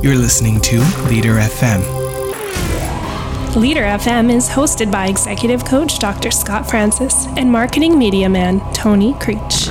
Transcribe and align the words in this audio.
You're 0.00 0.14
listening 0.14 0.60
to 0.60 0.78
Leader 1.08 1.34
FM. 1.34 1.82
Leader 3.56 3.82
FM 3.82 4.32
is 4.32 4.48
hosted 4.48 4.92
by 4.92 5.08
executive 5.08 5.64
coach 5.64 5.98
Dr. 5.98 6.30
Scott 6.30 6.70
Francis 6.70 7.26
and 7.36 7.50
marketing 7.50 7.98
media 7.98 8.28
man 8.28 8.60
Tony 8.72 9.14
Creech. 9.14 9.70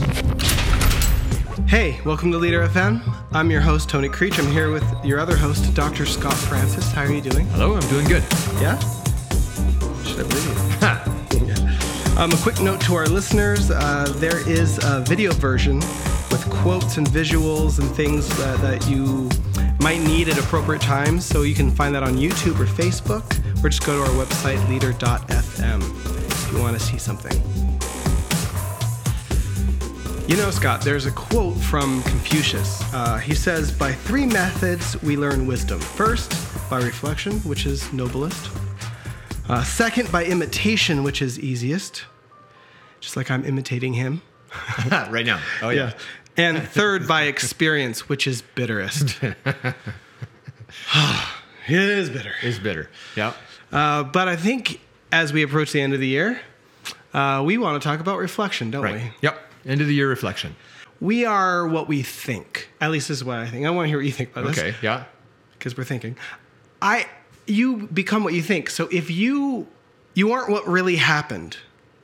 Hey, 1.65 2.01
welcome 2.03 2.33
to 2.33 2.37
Leader 2.37 2.67
FM. 2.67 3.01
I'm 3.31 3.49
your 3.49 3.61
host, 3.61 3.87
Tony 3.87 4.09
Creech. 4.09 4.37
I'm 4.37 4.51
here 4.51 4.69
with 4.69 4.83
your 5.05 5.21
other 5.21 5.37
host, 5.37 5.73
Dr. 5.73 6.05
Scott 6.05 6.35
Francis. 6.35 6.91
How 6.91 7.03
are 7.03 7.11
you 7.13 7.21
doing? 7.21 7.47
Hello, 7.51 7.75
I'm 7.75 7.87
doing 7.87 8.05
good. 8.05 8.23
Yeah? 8.59 8.77
Should 10.03 10.19
I 10.19 10.27
believe 10.27 12.11
you? 12.11 12.17
um, 12.17 12.33
a 12.33 12.37
quick 12.43 12.59
note 12.59 12.81
to 12.81 12.95
our 12.95 13.05
listeners 13.05 13.71
uh, 13.71 14.11
there 14.17 14.45
is 14.49 14.77
a 14.83 14.99
video 15.07 15.31
version 15.31 15.77
with 16.29 16.45
quotes 16.49 16.97
and 16.97 17.07
visuals 17.07 17.79
and 17.79 17.89
things 17.91 18.27
that, 18.37 18.59
that 18.59 18.85
you 18.89 19.29
might 19.87 20.01
need 20.01 20.27
at 20.27 20.37
appropriate 20.37 20.81
times. 20.81 21.23
So 21.23 21.43
you 21.43 21.55
can 21.55 21.71
find 21.71 21.95
that 21.95 22.03
on 22.03 22.17
YouTube 22.17 22.59
or 22.59 22.65
Facebook, 22.65 23.23
or 23.63 23.69
just 23.69 23.85
go 23.85 23.95
to 23.95 24.01
our 24.01 24.25
website, 24.25 24.59
leader.fm, 24.67 25.81
if 26.29 26.51
you 26.51 26.59
want 26.59 26.77
to 26.77 26.83
see 26.83 26.97
something. 26.97 27.31
You 30.27 30.35
know, 30.35 30.51
Scott, 30.51 30.81
there's 30.81 31.05
a 31.05 31.11
quote 31.11 31.55
from 31.55 32.03
Confucius. 32.03 32.83
Uh, 32.93 33.17
he 33.17 33.33
says, 33.33 33.71
By 33.71 33.93
three 33.93 34.25
methods 34.25 35.01
we 35.03 35.15
learn 35.15 35.47
wisdom. 35.47 35.79
First, 35.79 36.31
by 36.69 36.81
reflection, 36.81 37.35
which 37.51 37.65
is 37.65 37.93
noblest. 37.93 38.51
Uh, 39.47 39.63
second, 39.63 40.11
by 40.11 40.25
imitation, 40.25 41.01
which 41.01 41.21
is 41.21 41.39
easiest. 41.39 42.03
Just 42.99 43.15
like 43.15 43.31
I'm 43.31 43.45
imitating 43.45 43.93
him. 43.93 44.21
right 44.91 45.25
now. 45.25 45.39
Oh, 45.61 45.69
yeah. 45.69 45.93
And 46.37 46.61
third, 46.61 47.07
by 47.07 47.23
experience, 47.23 48.07
which 48.07 48.27
is 48.27 48.41
bitterest. 48.41 49.19
it 49.23 49.73
is 51.67 52.09
bitter. 52.09 52.33
It's 52.43 52.59
bitter. 52.59 52.89
Yeah. 53.15 53.33
Uh, 53.71 54.03
but 54.03 54.27
I 54.27 54.35
think 54.35 54.79
as 55.11 55.33
we 55.33 55.43
approach 55.43 55.71
the 55.71 55.81
end 55.81 55.93
of 55.93 55.99
the 55.99 56.07
year, 56.07 56.39
uh, 57.13 57.43
we 57.45 57.57
want 57.57 57.81
to 57.81 57.87
talk 57.87 57.99
about 57.99 58.19
reflection, 58.19 58.71
don't 58.71 58.83
Right. 58.83 59.11
Yep. 59.21 59.39
End 59.65 59.81
of 59.81 59.87
the 59.87 59.93
year 59.93 60.07
reflection. 60.07 60.55
we? 60.99 61.07
We 61.07 61.25
are 61.25 61.67
what 61.67 61.87
we 61.87 62.03
think. 62.03 62.69
At 62.79 62.91
least 62.91 63.07
this 63.07 63.17
is 63.17 63.23
what 63.23 63.37
I 63.39 63.47
think. 63.47 63.65
I 63.65 63.69
want 63.69 63.85
to 63.85 63.89
hear 63.89 63.97
what 63.97 64.05
you 64.05 64.11
think 64.11 64.31
about 64.31 64.47
this. 64.47 64.57
Okay. 64.57 64.75
Yeah. 64.81 65.05
because 65.57 65.75
we're 65.77 65.83
thinking. 65.83 66.15
I 66.81 67.07
you 67.47 67.87
become 67.87 68.23
what 68.23 68.33
you 68.33 68.41
think. 68.41 68.69
So 68.69 68.87
if 68.91 69.09
you 69.09 69.67
you 70.13 70.31
aren't 70.31 70.49
what 70.49 70.67
really 70.67 70.95
happened, 70.97 71.57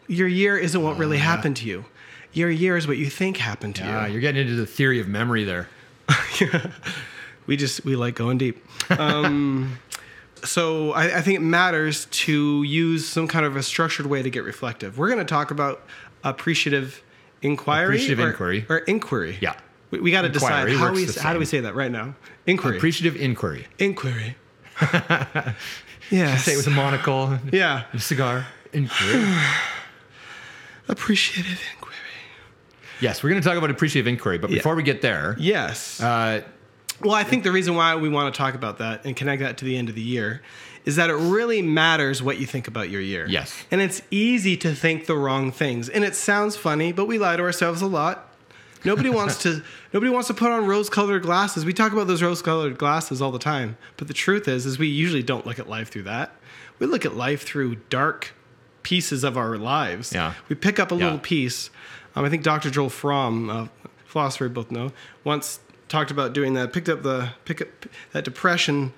your 0.08 0.28
year 0.28 0.58
isn't 0.58 0.82
what 0.82 0.98
really 0.98 1.18
happened 1.18 1.58
to 1.58 1.68
you. 1.68 1.86
Your 2.34 2.50
year 2.50 2.76
is 2.78 2.88
what 2.88 2.98
you 2.98 3.08
think 3.10 3.38
happened 3.38 3.76
to 3.76 3.84
Ah, 3.86 4.06
you. 4.06 4.14
you're 4.14 4.22
getting 4.22 4.42
into 4.42 4.56
the 4.56 4.66
theory 4.66 5.00
of 5.00 5.08
memory 5.08 5.44
there. 5.44 5.70
We 7.46 7.58
just 7.58 7.84
we 7.84 7.98
like 7.98 8.16
going 8.16 8.38
deep. 8.38 8.64
Um, 8.90 9.78
so 10.46 10.92
I, 10.94 11.18
I 11.18 11.22
think 11.22 11.36
it 11.36 11.42
matters 11.42 12.06
to 12.06 12.64
use 12.64 13.06
some 13.06 13.28
kind 13.28 13.46
of 13.46 13.58
a 13.58 13.62
structured 13.64 14.06
way 14.06 14.22
to 14.22 14.30
get 14.30 14.46
reflective. 14.46 14.98
We're 14.98 15.08
going 15.10 15.20
to 15.20 15.26
talk 15.26 15.52
about 15.52 15.82
appreciative 16.24 17.04
inquiry, 17.42 17.84
Appreciative 17.98 18.20
or, 18.24 18.30
inquiry. 18.30 18.66
or 18.70 18.78
inquiry. 18.78 19.38
Yeah. 19.42 19.56
we, 19.92 20.00
we 20.00 20.12
got 20.12 20.22
to 20.22 20.30
decide 20.30 20.70
how 20.72 20.94
we 20.94 21.06
how 21.06 21.34
do 21.34 21.40
we 21.40 21.44
say 21.46 21.60
that 21.60 21.76
right 21.76 21.92
now. 21.92 22.16
Inquiry. 22.48 22.78
Appreciative 22.78 23.20
inquiry. 23.20 23.68
inquiry. 23.78 24.38
yes. 26.10 26.46
Say 26.46 26.54
it 26.54 26.58
with 26.58 26.68
a 26.68 26.72
monocle, 26.72 27.40
yeah. 27.52 27.84
a 27.92 28.00
cigar. 28.00 28.48
Inquiry. 28.72 29.22
Appreciative 30.88 31.60
inquiry. 31.74 31.93
Yes, 33.04 33.22
we're 33.22 33.30
going 33.30 33.42
to 33.42 33.48
talk 33.48 33.58
about 33.58 33.70
appreciative 33.70 34.08
inquiry, 34.08 34.38
but 34.38 34.50
before 34.50 34.76
we 34.76 34.84
get 34.84 35.02
there, 35.02 35.36
Yes. 35.40 36.02
uh, 36.02 36.42
well, 37.02 37.14
I 37.14 37.24
think 37.24 37.44
the 37.44 37.52
reason 37.52 37.76
why 37.76 37.96
we 37.96 38.08
want 38.10 38.34
to 38.34 38.38
talk 38.38 38.56
about 38.56 38.78
that 38.78 39.06
and 39.06 39.16
connect 39.16 39.42
that 39.42 39.58
to 39.58 39.66
the 39.66 39.76
end 39.78 39.90
of 39.90 39.96
the 39.96 40.02
year 40.02 40.42
is 40.86 40.96
that 40.96 41.10
it 41.10 41.16
really 41.16 41.62
matters 41.62 42.22
what 42.24 42.40
you 42.40 42.46
think 42.46 42.68
about 42.68 42.90
your 42.90 43.02
year. 43.02 43.26
Yes. 43.28 43.54
And 43.72 43.82
it's 43.82 44.02
easy 44.12 44.56
to 44.58 44.74
think 44.76 45.06
the 45.06 45.16
wrong 45.16 45.52
things. 45.52 45.90
And 45.90 46.04
it 46.04 46.16
sounds 46.16 46.56
funny, 46.56 46.92
but 46.92 47.06
we 47.06 47.18
lie 47.18 47.36
to 47.36 47.44
ourselves 47.44 47.82
a 47.82 47.88
lot. 47.88 48.30
Nobody 48.86 49.10
wants 49.20 49.38
to 49.44 49.64
nobody 49.94 50.12
wants 50.12 50.28
to 50.28 50.34
put 50.34 50.52
on 50.52 50.66
rose-colored 50.66 51.24
glasses. 51.24 51.64
We 51.66 51.74
talk 51.74 51.94
about 51.94 52.08
those 52.08 52.22
rose-colored 52.22 52.78
glasses 52.78 53.22
all 53.22 53.32
the 53.32 53.40
time. 53.40 53.78
But 53.98 54.08
the 54.08 54.14
truth 54.14 54.48
is 54.48 54.66
is 54.66 54.78
we 54.78 54.88
usually 54.88 55.24
don't 55.24 55.46
look 55.46 55.58
at 55.60 55.70
life 55.70 55.90
through 55.90 56.04
that. 56.04 56.36
We 56.80 56.86
look 56.88 57.06
at 57.06 57.16
life 57.16 57.44
through 57.44 57.76
dark 57.90 58.34
pieces 58.84 59.24
of 59.24 59.38
our 59.38 59.58
lives. 59.58 60.14
Yeah. 60.14 60.34
We 60.50 60.56
pick 60.56 60.80
up 60.80 60.92
a 60.92 60.96
Yeah. 60.96 61.04
little 61.06 61.20
piece. 61.20 61.70
Um, 62.16 62.26
I 62.26 62.30
think 62.30 62.44
Dr. 62.44 62.70
Joel 62.70 62.90
Fromm, 62.90 63.50
uh, 63.50 63.68
philosopher 64.06 64.46
we 64.48 64.50
both 64.54 64.72
know, 64.72 64.92
once 65.24 65.60
talked 65.90 66.12
about 66.12 66.34
doing 66.34 66.54
that. 66.54 66.74
Picked 66.74 66.90
up 66.90 67.04
the 67.04 67.30
pick 67.46 67.62
up 67.62 67.68
that 68.12 68.24
depression 68.24 68.94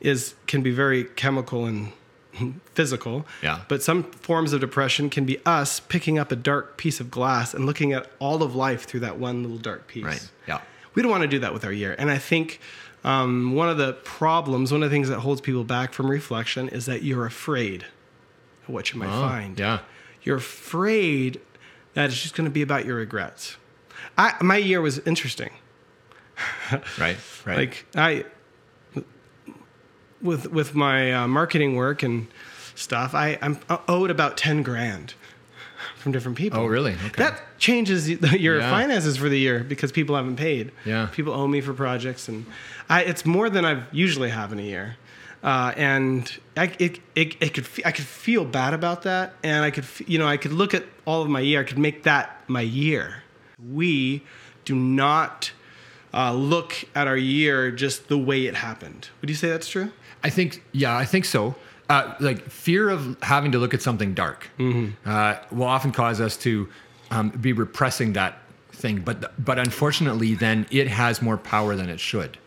is 0.00 0.34
can 0.46 0.62
be 0.62 0.70
very 0.70 1.04
chemical 1.04 1.64
and 1.64 1.92
physical. 2.74 3.26
Yeah. 3.42 3.62
But 3.68 3.82
some 3.82 4.04
forms 4.04 4.52
of 4.52 4.60
depression 4.60 5.08
can 5.10 5.24
be 5.24 5.38
us 5.46 5.80
picking 5.80 6.18
up 6.18 6.30
a 6.32 6.36
dark 6.36 6.76
piece 6.76 7.00
of 7.00 7.10
glass 7.10 7.54
and 7.54 7.64
looking 7.66 7.92
at 7.92 8.10
all 8.18 8.42
of 8.42 8.54
life 8.54 8.84
through 8.84 9.00
that 9.00 9.18
one 9.18 9.42
little 9.42 9.58
dark 9.58 9.86
piece. 9.88 10.04
right. 10.04 10.30
Yeah. 10.46 10.60
We 10.94 11.02
don't 11.02 11.10
want 11.10 11.22
to 11.22 11.28
do 11.28 11.38
that 11.40 11.52
with 11.52 11.64
our 11.64 11.72
year. 11.72 11.94
And 11.98 12.10
I 12.10 12.18
think 12.18 12.60
um, 13.04 13.54
one 13.54 13.68
of 13.68 13.76
the 13.78 13.92
problems, 14.04 14.72
one 14.72 14.82
of 14.82 14.90
the 14.90 14.94
things 14.94 15.08
that 15.08 15.20
holds 15.20 15.40
people 15.40 15.62
back 15.64 15.92
from 15.92 16.10
reflection 16.10 16.68
is 16.68 16.86
that 16.86 17.02
you're 17.02 17.26
afraid 17.26 17.84
of 18.66 18.70
what 18.74 18.92
you 18.92 18.98
might 18.98 19.08
Oh, 19.08 19.20
find. 19.28 19.58
Yeah. 19.58 19.80
You're 20.22 20.38
afraid 20.38 21.40
that 21.96 22.04
it's 22.10 22.22
just 22.22 22.34
going 22.36 22.44
to 22.44 22.50
be 22.52 22.62
about 22.62 22.84
your 22.84 22.96
regrets. 22.96 23.56
I, 24.18 24.34
my 24.42 24.56
year 24.58 24.80
was 24.80 24.98
interesting. 25.00 25.50
Right. 26.98 27.16
Right. 27.46 27.56
Like 27.56 27.86
I, 27.94 28.24
with 30.20 30.50
with 30.50 30.74
my 30.74 31.12
uh, 31.12 31.28
marketing 31.28 31.76
work 31.76 32.02
and 32.02 32.26
stuff, 32.74 33.14
I, 33.14 33.38
I'm 33.40 33.58
owed 33.88 34.10
about 34.10 34.36
ten 34.36 34.62
grand 34.62 35.14
from 35.96 36.12
different 36.12 36.36
people. 36.36 36.60
Oh, 36.60 36.66
really? 36.66 36.92
Okay. 36.92 37.10
That 37.22 37.40
changes 37.58 38.08
your 38.34 38.58
Yeah. 38.58 38.70
finances 38.70 39.16
for 39.16 39.28
the 39.28 39.38
year 39.38 39.60
because 39.64 39.92
people 39.92 40.16
haven't 40.16 40.36
paid. 40.36 40.72
Yeah. 40.84 41.06
people 41.12 41.32
owe 41.32 41.46
me 41.48 41.60
for 41.60 41.72
projects, 41.72 42.28
and 42.28 42.44
I, 42.88 43.02
it's 43.04 43.24
more 43.24 43.48
than 43.48 43.64
I 43.64 43.82
usually 43.92 44.30
have 44.30 44.52
in 44.52 44.58
a 44.58 44.62
year. 44.62 44.96
Uh, 45.42 45.72
and 45.76 46.38
I, 46.56 46.72
it, 46.78 46.98
it, 47.14 47.36
it 47.40 47.54
could, 47.54 47.68
I 47.84 47.92
could 47.92 48.04
feel 48.04 48.44
bad 48.44 48.74
about 48.74 49.02
that, 49.02 49.34
and 49.42 49.64
I 49.64 49.70
could, 49.70 49.84
you 50.06 50.18
know, 50.18 50.26
I 50.26 50.36
could 50.36 50.52
look 50.52 50.74
at 50.74 50.84
all 51.04 51.22
of 51.22 51.28
my 51.28 51.40
year. 51.40 51.60
I 51.60 51.64
could 51.64 51.78
make 51.78 52.02
that 52.02 52.42
my 52.48 52.62
year. 52.62 53.22
We 53.72 54.22
do 54.64 54.74
not 54.74 55.52
uh, 56.12 56.32
look 56.32 56.74
at 56.94 57.06
our 57.06 57.16
year 57.16 57.70
just 57.70 58.08
the 58.08 58.18
way 58.18 58.46
it 58.46 58.54
happened. 58.54 59.08
Would 59.20 59.30
you 59.30 59.36
say 59.36 59.48
that's 59.48 59.68
true? 59.68 59.92
I 60.24 60.30
think, 60.30 60.62
yeah, 60.72 60.96
I 60.96 61.04
think 61.04 61.24
so. 61.24 61.54
Uh, 61.88 62.14
like 62.18 62.50
fear 62.50 62.88
of 62.90 63.16
having 63.22 63.52
to 63.52 63.58
look 63.58 63.72
at 63.72 63.80
something 63.80 64.12
dark 64.12 64.48
uh, 65.04 65.36
will 65.52 65.66
often 65.66 65.92
cause 65.92 66.20
us 66.20 66.36
to 66.38 66.68
um, 67.12 67.30
be 67.30 67.52
repressing 67.52 68.14
that 68.14 68.38
thing. 68.72 68.98
But 69.00 69.32
but 69.42 69.60
unfortunately, 69.60 70.34
then 70.34 70.66
it 70.72 70.88
has 70.88 71.22
more 71.22 71.36
power 71.36 71.76
than 71.76 71.88
it 71.88 72.00
should. 72.00 72.38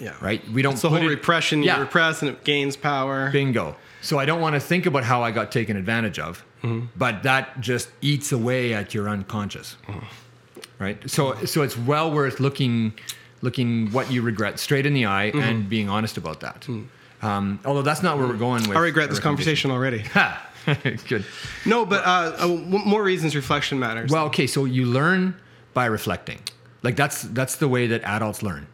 Yeah. 0.00 0.14
Right? 0.20 0.42
We 0.50 0.62
don't. 0.62 0.72
It's 0.74 0.82
the 0.82 0.88
put 0.88 1.00
whole 1.02 1.10
it- 1.10 1.14
repression. 1.14 1.60
You 1.60 1.66
Yeah. 1.66 1.80
repress, 1.80 2.20
and 2.22 2.30
it 2.30 2.44
gains 2.44 2.76
power. 2.76 3.30
Bingo. 3.30 3.76
So 4.00 4.18
I 4.18 4.24
don't 4.26 4.40
want 4.40 4.54
to 4.54 4.60
think 4.60 4.86
about 4.86 5.04
how 5.04 5.22
I 5.22 5.30
got 5.30 5.50
taken 5.50 5.76
advantage 5.76 6.18
of, 6.18 6.44
but 6.96 7.22
that 7.22 7.60
just 7.60 7.88
eats 8.02 8.32
away 8.32 8.74
at 8.74 8.92
your 8.94 9.08
unconscious. 9.08 9.76
Right? 10.78 10.98
So 11.08 11.34
so 11.44 11.62
it's 11.62 11.76
well 11.78 12.10
worth 12.12 12.40
looking 12.40 12.92
looking 13.40 13.90
what 13.92 14.10
you 14.10 14.22
regret 14.22 14.58
straight 14.58 14.84
in 14.86 14.94
the 14.94 15.06
eye 15.06 15.26
and 15.34 15.68
being 15.68 15.88
honest 15.88 16.16
about 16.16 16.40
that. 16.40 16.66
Um, 17.22 17.60
although 17.64 17.82
that's 17.82 18.02
not 18.02 18.18
where 18.18 18.26
we're 18.26 18.34
going 18.36 18.68
with 18.68 18.76
I 18.76 18.80
regret 18.80 19.08
this 19.08 19.20
conversation 19.20 19.70
already. 19.70 19.98
Ha! 20.14 20.50
Good. 21.08 21.24
No, 21.66 21.84
but 21.84 22.02
uh, 22.06 22.36
uh, 22.38 22.48
more 22.48 23.02
reasons 23.02 23.36
reflection 23.36 23.78
matters. 23.78 24.10
Well, 24.10 24.26
okay, 24.26 24.46
so 24.46 24.64
you 24.64 24.86
learn 24.86 25.34
by 25.74 25.84
reflecting. 25.86 26.38
Like 26.82 26.96
that's 26.96 27.22
that's 27.22 27.56
the 27.56 27.68
way 27.68 27.86
that 27.86 28.02
adults 28.04 28.42
learn. 28.42 28.66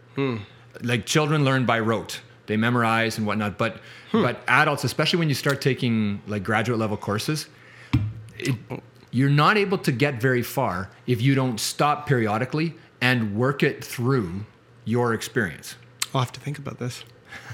Like 0.83 1.07
children 1.07 1.45
learn 1.45 1.67
by 1.67 1.81
rote. 1.81 2.21
They 2.47 2.57
memorize 2.57 3.19
and 3.19 3.27
whatnot. 3.27 3.59
But 3.59 3.81
hmm. 4.11 4.23
but 4.23 4.43
adults, 4.49 4.85
especially 4.85 5.19
when 5.19 5.29
you 5.29 5.35
start 5.35 5.61
taking 5.61 6.21
like 6.27 6.43
graduate 6.43 6.79
level 6.79 6.97
courses, 6.97 7.49
it, 8.39 8.57
you're 9.11 9.31
not 9.31 9.57
able 9.57 9.79
to 9.79 9.93
get 9.93 10.21
very 10.21 10.43
far 10.43 10.91
if 11.07 11.21
you 11.21 11.35
don't 11.35 11.59
stop 11.59 12.07
periodically 12.07 12.75
and 13.01 13.37
work 13.37 13.63
it 13.63 13.85
through 13.85 14.45
your 14.85 15.15
experience. 15.15 15.77
I'll 16.15 16.21
have 16.21 16.33
to 16.33 16.41
think 16.41 16.59
about 16.59 16.79
this. 16.79 17.05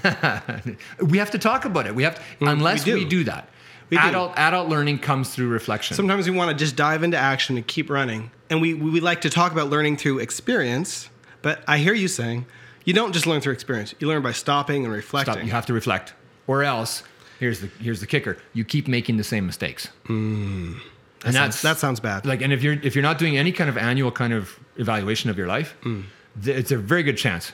We 0.99 1.19
have 1.19 1.31
to 1.31 1.39
talk 1.39 1.65
about 1.65 1.85
it. 1.85 1.95
We 1.95 2.03
have 2.03 2.15
to, 2.15 2.45
unless 2.45 2.85
we 2.85 2.93
we 2.93 3.03
do. 3.03 3.09
do, 3.09 3.23
that. 3.25 3.49
We 3.89 3.97
do. 3.97 4.03
adult 4.03 4.33
adult 4.35 4.69
learning 4.69 4.99
comes 4.99 5.33
through 5.33 5.49
reflection. 5.49 5.95
Sometimes 5.95 6.29
we 6.29 6.35
want 6.35 6.49
to 6.51 6.57
just 6.57 6.75
dive 6.75 7.03
into 7.03 7.17
action 7.17 7.57
and 7.57 7.67
keep 7.67 7.89
running. 7.89 8.31
And 8.49 8.61
we, 8.61 8.73
we 8.73 8.99
like 8.99 9.21
to 9.21 9.29
talk 9.29 9.51
about 9.51 9.69
learning 9.69 9.97
through 9.97 10.19
experience, 10.19 11.09
but 11.41 11.63
I 11.67 11.77
hear 11.77 11.93
you 11.93 12.07
saying 12.07 12.45
you 12.87 12.93
don't 12.93 13.11
just 13.11 13.27
learn 13.27 13.41
through 13.41 13.51
experience. 13.51 13.93
You 13.99 14.07
learn 14.07 14.21
by 14.21 14.31
stopping 14.31 14.85
and 14.85 14.93
reflecting. 14.93 15.33
Stop. 15.33 15.45
You 15.45 15.51
have 15.51 15.65
to 15.65 15.73
reflect, 15.73 16.13
or 16.47 16.63
else 16.63 17.03
here's 17.37 17.59
the 17.59 17.69
here's 17.81 17.99
the 17.99 18.07
kicker: 18.07 18.37
you 18.53 18.63
keep 18.63 18.87
making 18.87 19.17
the 19.17 19.25
same 19.25 19.45
mistakes. 19.45 19.89
Mm. 20.05 20.79
and 21.25 21.33
That 21.35 21.53
sounds- 21.53 21.61
that 21.63 21.77
sounds 21.79 21.99
bad. 21.99 22.25
Like, 22.25 22.41
and 22.41 22.53
if 22.53 22.63
you're 22.63 22.79
if 22.81 22.95
you're 22.95 23.03
not 23.03 23.17
doing 23.17 23.37
any 23.37 23.51
kind 23.51 23.69
of 23.69 23.77
annual 23.77 24.11
kind 24.11 24.31
of 24.31 24.57
evaluation 24.77 25.29
of 25.29 25.37
your 25.37 25.47
life, 25.47 25.75
Mm. 25.83 26.03
th- 26.41 26.57
it's 26.57 26.71
a 26.71 26.77
very 26.77 27.03
good 27.03 27.17
chance. 27.17 27.51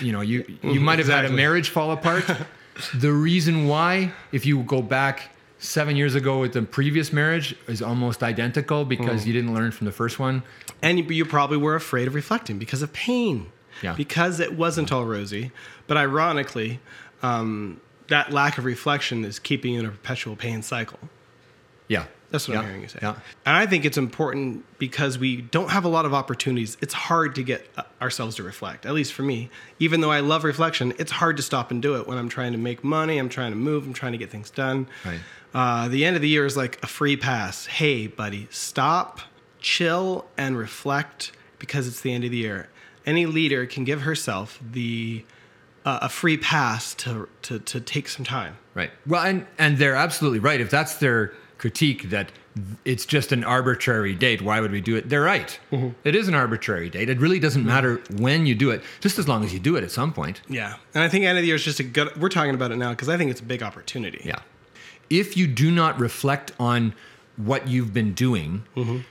You 0.00 0.10
know, 0.10 0.20
you 0.20 0.38
you 0.48 0.56
mm-hmm. 0.56 0.84
might 0.84 0.98
have 0.98 1.08
had 1.08 1.26
a 1.26 1.30
marriage 1.30 1.68
fall 1.68 1.92
apart. 1.92 2.24
the 2.94 3.12
reason 3.12 3.68
why, 3.68 4.10
if 4.32 4.44
you 4.44 4.64
go 4.64 4.82
back 4.82 5.30
seven 5.58 5.94
years 5.94 6.16
ago 6.16 6.40
with 6.40 6.54
the 6.54 6.62
previous 6.62 7.12
marriage, 7.12 7.54
is 7.68 7.80
almost 7.82 8.24
identical 8.24 8.84
because 8.84 9.22
mm. 9.22 9.26
you 9.26 9.32
didn't 9.32 9.54
learn 9.54 9.70
from 9.70 9.84
the 9.84 9.92
first 9.92 10.18
one. 10.18 10.42
And 10.82 10.98
you, 10.98 11.04
you 11.04 11.24
probably 11.24 11.58
were 11.58 11.76
afraid 11.76 12.08
of 12.08 12.16
reflecting 12.16 12.58
because 12.58 12.82
of 12.82 12.92
pain. 12.92 13.52
Yeah. 13.82 13.94
Because 13.94 14.40
it 14.40 14.54
wasn't 14.54 14.92
all 14.92 15.04
rosy. 15.04 15.52
But 15.86 15.96
ironically, 15.96 16.80
um, 17.22 17.80
that 18.08 18.32
lack 18.32 18.58
of 18.58 18.64
reflection 18.64 19.24
is 19.24 19.38
keeping 19.38 19.74
you 19.74 19.80
in 19.80 19.86
a 19.86 19.90
perpetual 19.90 20.36
pain 20.36 20.62
cycle. 20.62 20.98
Yeah, 21.88 22.04
That's 22.30 22.48
what 22.48 22.56
I'm 22.56 22.64
hearing 22.64 22.82
you 22.82 22.88
say. 22.88 23.00
Yeah. 23.02 23.16
And 23.44 23.56
I 23.56 23.66
think 23.66 23.84
it's 23.84 23.98
important 23.98 24.64
because 24.78 25.18
we 25.18 25.42
don't 25.42 25.70
have 25.70 25.84
a 25.84 25.88
lot 25.88 26.06
of 26.06 26.14
opportunities. 26.14 26.78
It's 26.80 26.94
hard 26.94 27.34
to 27.34 27.42
get 27.42 27.68
uh, 27.76 27.82
ourselves 28.00 28.36
to 28.36 28.42
reflect, 28.42 28.86
at 28.86 28.94
least 28.94 29.12
for 29.12 29.22
me. 29.22 29.50
Even 29.78 30.00
though 30.00 30.10
I 30.10 30.20
love 30.20 30.44
reflection, 30.44 30.94
it's 30.98 31.12
hard 31.12 31.36
to 31.36 31.42
stop 31.42 31.70
and 31.70 31.82
do 31.82 31.96
it 31.96 32.06
when 32.06 32.16
I'm 32.16 32.30
trying 32.30 32.52
to 32.52 32.58
make 32.58 32.82
money, 32.82 33.18
I'm 33.18 33.28
trying 33.28 33.52
to 33.52 33.58
move, 33.58 33.86
I'm 33.86 33.92
trying 33.92 34.12
to 34.12 34.18
get 34.18 34.30
things 34.30 34.48
done. 34.50 34.86
Right. 35.04 35.20
Uh, 35.52 35.88
the 35.88 36.04
end 36.06 36.16
of 36.16 36.22
the 36.22 36.28
year 36.28 36.46
is 36.46 36.56
like 36.56 36.82
a 36.82 36.86
free 36.86 37.16
pass. 37.16 37.66
Hey, 37.66 38.06
buddy, 38.06 38.48
stop, 38.50 39.20
chill, 39.60 40.24
and 40.38 40.56
reflect 40.56 41.32
because 41.58 41.86
it's 41.86 42.00
the 42.00 42.12
end 42.12 42.24
of 42.24 42.30
the 42.30 42.38
year. 42.38 42.70
Any 43.04 43.26
leader 43.26 43.66
can 43.66 43.84
give 43.84 44.02
herself 44.02 44.58
the 44.62 45.24
uh, 45.84 46.00
a 46.02 46.08
free 46.08 46.36
pass 46.36 46.94
to, 46.94 47.28
to 47.42 47.58
to 47.58 47.80
take 47.80 48.08
some 48.08 48.24
time. 48.24 48.56
Right. 48.74 48.90
Well, 49.06 49.24
and 49.24 49.46
and 49.58 49.78
they're 49.78 49.96
absolutely 49.96 50.38
right. 50.38 50.60
If 50.60 50.70
that's 50.70 50.96
their 50.96 51.32
critique 51.58 52.10
that 52.10 52.32
it's 52.84 53.06
just 53.06 53.32
an 53.32 53.44
arbitrary 53.44 54.14
date, 54.14 54.42
why 54.42 54.60
would 54.60 54.72
we 54.72 54.80
do 54.80 54.96
it? 54.96 55.08
They're 55.08 55.22
right. 55.22 55.58
Mm-hmm. 55.70 55.90
It 56.04 56.14
is 56.14 56.28
an 56.28 56.34
arbitrary 56.34 56.90
date. 56.90 57.08
It 57.08 57.18
really 57.18 57.38
doesn't 57.38 57.64
matter 57.64 58.02
when 58.18 58.46
you 58.46 58.54
do 58.54 58.70
it, 58.70 58.82
just 59.00 59.18
as 59.18 59.26
long 59.26 59.44
as 59.44 59.54
you 59.54 59.58
do 59.58 59.76
it 59.76 59.84
at 59.84 59.90
some 59.90 60.12
point. 60.12 60.42
Yeah, 60.48 60.76
and 60.94 61.02
I 61.02 61.08
think 61.08 61.24
end 61.24 61.38
of 61.38 61.42
the 61.42 61.46
year 61.46 61.56
is 61.56 61.64
just 61.64 61.80
a 61.80 61.84
good. 61.84 62.14
We're 62.20 62.28
talking 62.28 62.54
about 62.54 62.72
it 62.72 62.76
now 62.76 62.90
because 62.90 63.08
I 63.08 63.16
think 63.16 63.30
it's 63.30 63.40
a 63.40 63.44
big 63.44 63.62
opportunity. 63.62 64.22
Yeah. 64.24 64.40
If 65.10 65.36
you 65.36 65.46
do 65.46 65.70
not 65.70 65.98
reflect 65.98 66.52
on 66.58 66.94
what 67.36 67.68
you've 67.68 67.92
been 67.92 68.12
doing, 68.12 68.64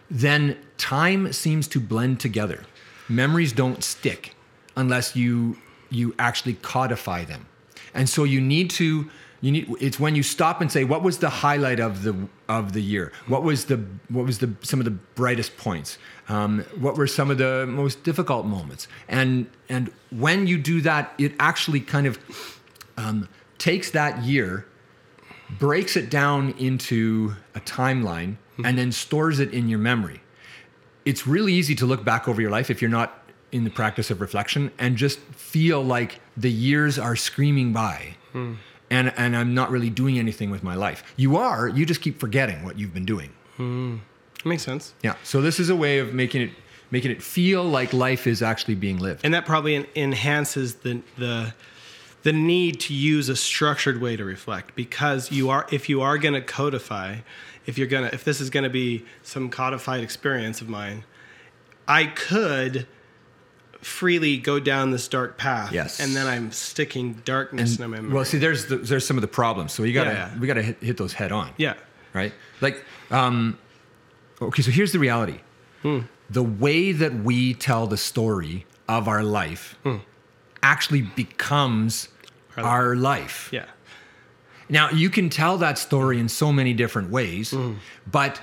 then 0.10 0.58
time 0.78 1.34
seems 1.34 1.68
to 1.70 1.80
blend 1.80 2.20
together. 2.20 2.64
Memories 3.12 3.54
don't 3.54 3.84
stick 3.84 4.36
unless 4.76 5.16
you 5.16 5.58
you 5.90 6.16
actually 6.18 6.54
codify 6.54 7.26
them. 7.26 7.46
And 7.94 8.08
so 8.10 8.24
you 8.24 8.40
need 8.40 8.70
to 8.72 9.10
you 9.42 9.52
need 9.52 9.76
it's 9.80 10.00
when 10.00 10.16
you 10.16 10.24
stop 10.24 10.62
and 10.62 10.72
say 10.72 10.84
what 10.84 11.04
was 11.04 11.18
the 11.18 11.30
highlight 11.30 11.80
of 11.80 12.04
the 12.04 12.16
of 12.48 12.74
the 12.74 12.82
year? 12.82 13.12
What 13.28 13.44
was 13.44 13.66
the 13.66 13.84
what 14.10 14.26
was 14.26 14.40
the 14.40 14.54
some 14.62 14.80
of 14.80 14.86
the 14.86 14.92
brightest 14.92 15.58
points? 15.58 15.98
Um, 16.30 16.64
what 16.80 16.96
were 16.96 17.08
some 17.08 17.30
of 17.30 17.38
the 17.38 17.66
most 17.68 18.04
difficult 18.04 18.46
moments? 18.46 18.88
And 19.08 19.50
and 19.68 19.92
when 20.12 20.48
you 20.48 20.58
do 20.58 20.82
that, 20.82 21.14
it 21.18 21.34
actually 21.40 21.82
kind 21.82 22.08
of 22.08 22.18
um, 22.98 23.28
takes 23.58 23.92
that 23.92 24.24
year 24.24 24.66
breaks 25.60 25.96
it 25.98 26.10
down 26.10 26.52
into 26.58 27.36
a 27.56 27.60
timeline 27.60 28.38
and 28.64 28.78
then 28.78 28.92
stores 28.92 29.40
it 29.40 29.54
in 29.54 29.68
your 29.68 29.80
memory. 29.80 30.22
It's 31.06 31.26
really 31.26 31.54
easy 31.54 31.76
to 31.76 31.86
look 31.86 32.04
back 32.04 32.28
over 32.28 32.42
your 32.42 32.52
life 32.52 32.70
if 32.70 32.82
you're 32.82 32.92
not 32.92 33.18
in 33.52 33.64
the 33.64 33.70
practice 33.70 34.10
of 34.12 34.22
reflection 34.22 34.72
and 34.78 34.96
just 34.96 35.20
feel 35.20 35.84
like 35.84 36.22
the 36.38 36.52
years 36.52 36.98
are 36.98 37.16
screaming 37.16 37.74
by 37.74 38.16
hmm. 38.32 38.54
and, 38.90 39.14
and 39.18 39.36
I'm 39.36 39.54
not 39.54 39.72
really 39.72 39.90
doing 39.90 40.18
anything 40.18 40.52
with 40.52 40.64
my 40.64 40.76
life. 40.76 41.04
You 41.18 41.38
are, 41.38 41.68
you 41.68 41.86
just 41.86 42.02
keep 42.02 42.20
forgetting 42.20 42.64
what 42.64 42.78
you've 42.80 42.94
been 42.94 43.06
doing. 43.06 43.32
Hmm. 43.58 43.98
makes 44.46 44.64
sense. 44.64 44.94
Yeah. 45.04 45.16
So 45.24 45.42
this 45.42 45.60
is 45.60 45.70
a 45.70 45.76
way 45.76 46.00
of 46.00 46.14
making 46.14 46.44
it 46.44 46.52
making 46.92 47.12
it 47.12 47.24
feel 47.24 47.64
like 47.64 47.94
life 47.94 48.28
is 48.28 48.42
actually 48.42 48.76
being 48.76 49.00
lived. 49.00 49.22
And 49.24 49.34
that 49.34 49.46
probably 49.46 49.76
en- 49.76 49.88
enhances 49.96 50.76
the 50.76 51.02
the 51.18 51.54
the 52.24 52.34
need 52.34 52.80
to 52.82 52.94
use 52.94 53.30
a 53.30 53.36
structured 53.36 54.00
way 54.00 54.16
to 54.16 54.24
reflect 54.24 54.76
because 54.76 55.32
you 55.32 55.50
are 55.50 55.66
if 55.72 55.90
you 55.90 56.02
are 56.02 56.18
going 56.18 56.34
to 56.34 56.42
codify, 56.42 57.18
if 57.66 57.78
you're 57.78 57.88
to 57.88 58.14
if 58.14 58.24
this 58.24 58.42
is 58.42 58.50
going 58.50 58.64
to 58.64 58.70
be 58.70 59.06
some 59.24 59.50
codified 59.50 60.02
experience 60.04 60.62
of 60.62 60.70
mine, 60.70 61.04
I 61.88 62.06
could 62.06 62.88
freely 63.80 64.38
go 64.38 64.60
down 64.60 64.92
this 64.92 65.08
dark 65.08 65.38
path. 65.38 65.72
Yes. 65.72 66.00
And 66.00 66.16
then 66.16 66.28
I'm 66.28 66.52
sticking 66.52 67.14
darkness 67.26 67.78
in 67.80 67.82
my 67.90 67.98
memory. 67.98 68.14
well, 68.14 68.26
see, 68.26 68.38
there's 68.38 68.68
the, 68.68 68.78
there's 68.78 69.06
some 69.06 69.18
of 69.18 69.22
the 69.22 69.28
problems. 69.28 69.72
So 69.74 69.84
you 69.84 69.94
gotta 69.94 70.12
Yeah, 70.12 70.38
we 70.40 70.46
gotta 70.48 70.62
hit, 70.62 70.78
hit 70.84 70.98
those 70.98 71.14
head 71.14 71.32
on. 71.32 71.52
yeah. 71.58 71.74
right? 72.14 72.32
Like, 72.62 72.86
um, 73.10 73.58
okay, 74.42 74.62
so 74.62 74.70
here's 74.72 74.92
the 74.92 75.00
reality 75.00 75.40
the 76.30 76.44
way 76.44 76.92
that 76.92 77.14
we 77.14 77.54
tell 77.56 77.88
the 77.88 77.98
story 77.98 78.66
of 78.88 79.08
our 79.08 79.24
life 79.24 79.78
actually 80.62 81.02
becomes 81.02 82.08
Our- 82.56 82.64
our 82.66 82.96
life. 82.96 83.50
Yeah. 83.52 83.66
Now, 84.72 84.90
you 84.90 85.10
can 85.10 85.30
tell 85.30 85.58
that 85.58 85.78
story 85.78 86.18
in 86.18 86.30
so 86.30 86.52
many 86.52 86.74
different 86.74 87.12
ways, 87.12 87.54
but 88.10 88.42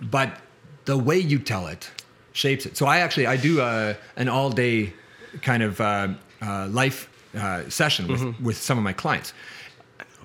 but 0.00 0.38
the 0.84 0.98
way 0.98 1.18
you 1.18 1.38
tell 1.38 1.66
it 1.66 1.90
shapes 2.32 2.66
it. 2.66 2.76
So 2.76 2.86
I 2.86 2.98
actually 2.98 3.26
I 3.26 3.36
do 3.36 3.60
a, 3.60 3.96
an 4.16 4.28
all 4.28 4.50
day 4.50 4.92
kind 5.40 5.62
of 5.62 5.80
uh, 5.80 6.08
uh, 6.42 6.68
life 6.68 7.08
uh, 7.34 7.68
session 7.70 8.06
with 8.08 8.40
with 8.40 8.56
some 8.56 8.76
of 8.76 8.84
my 8.84 8.92
clients. 8.92 9.32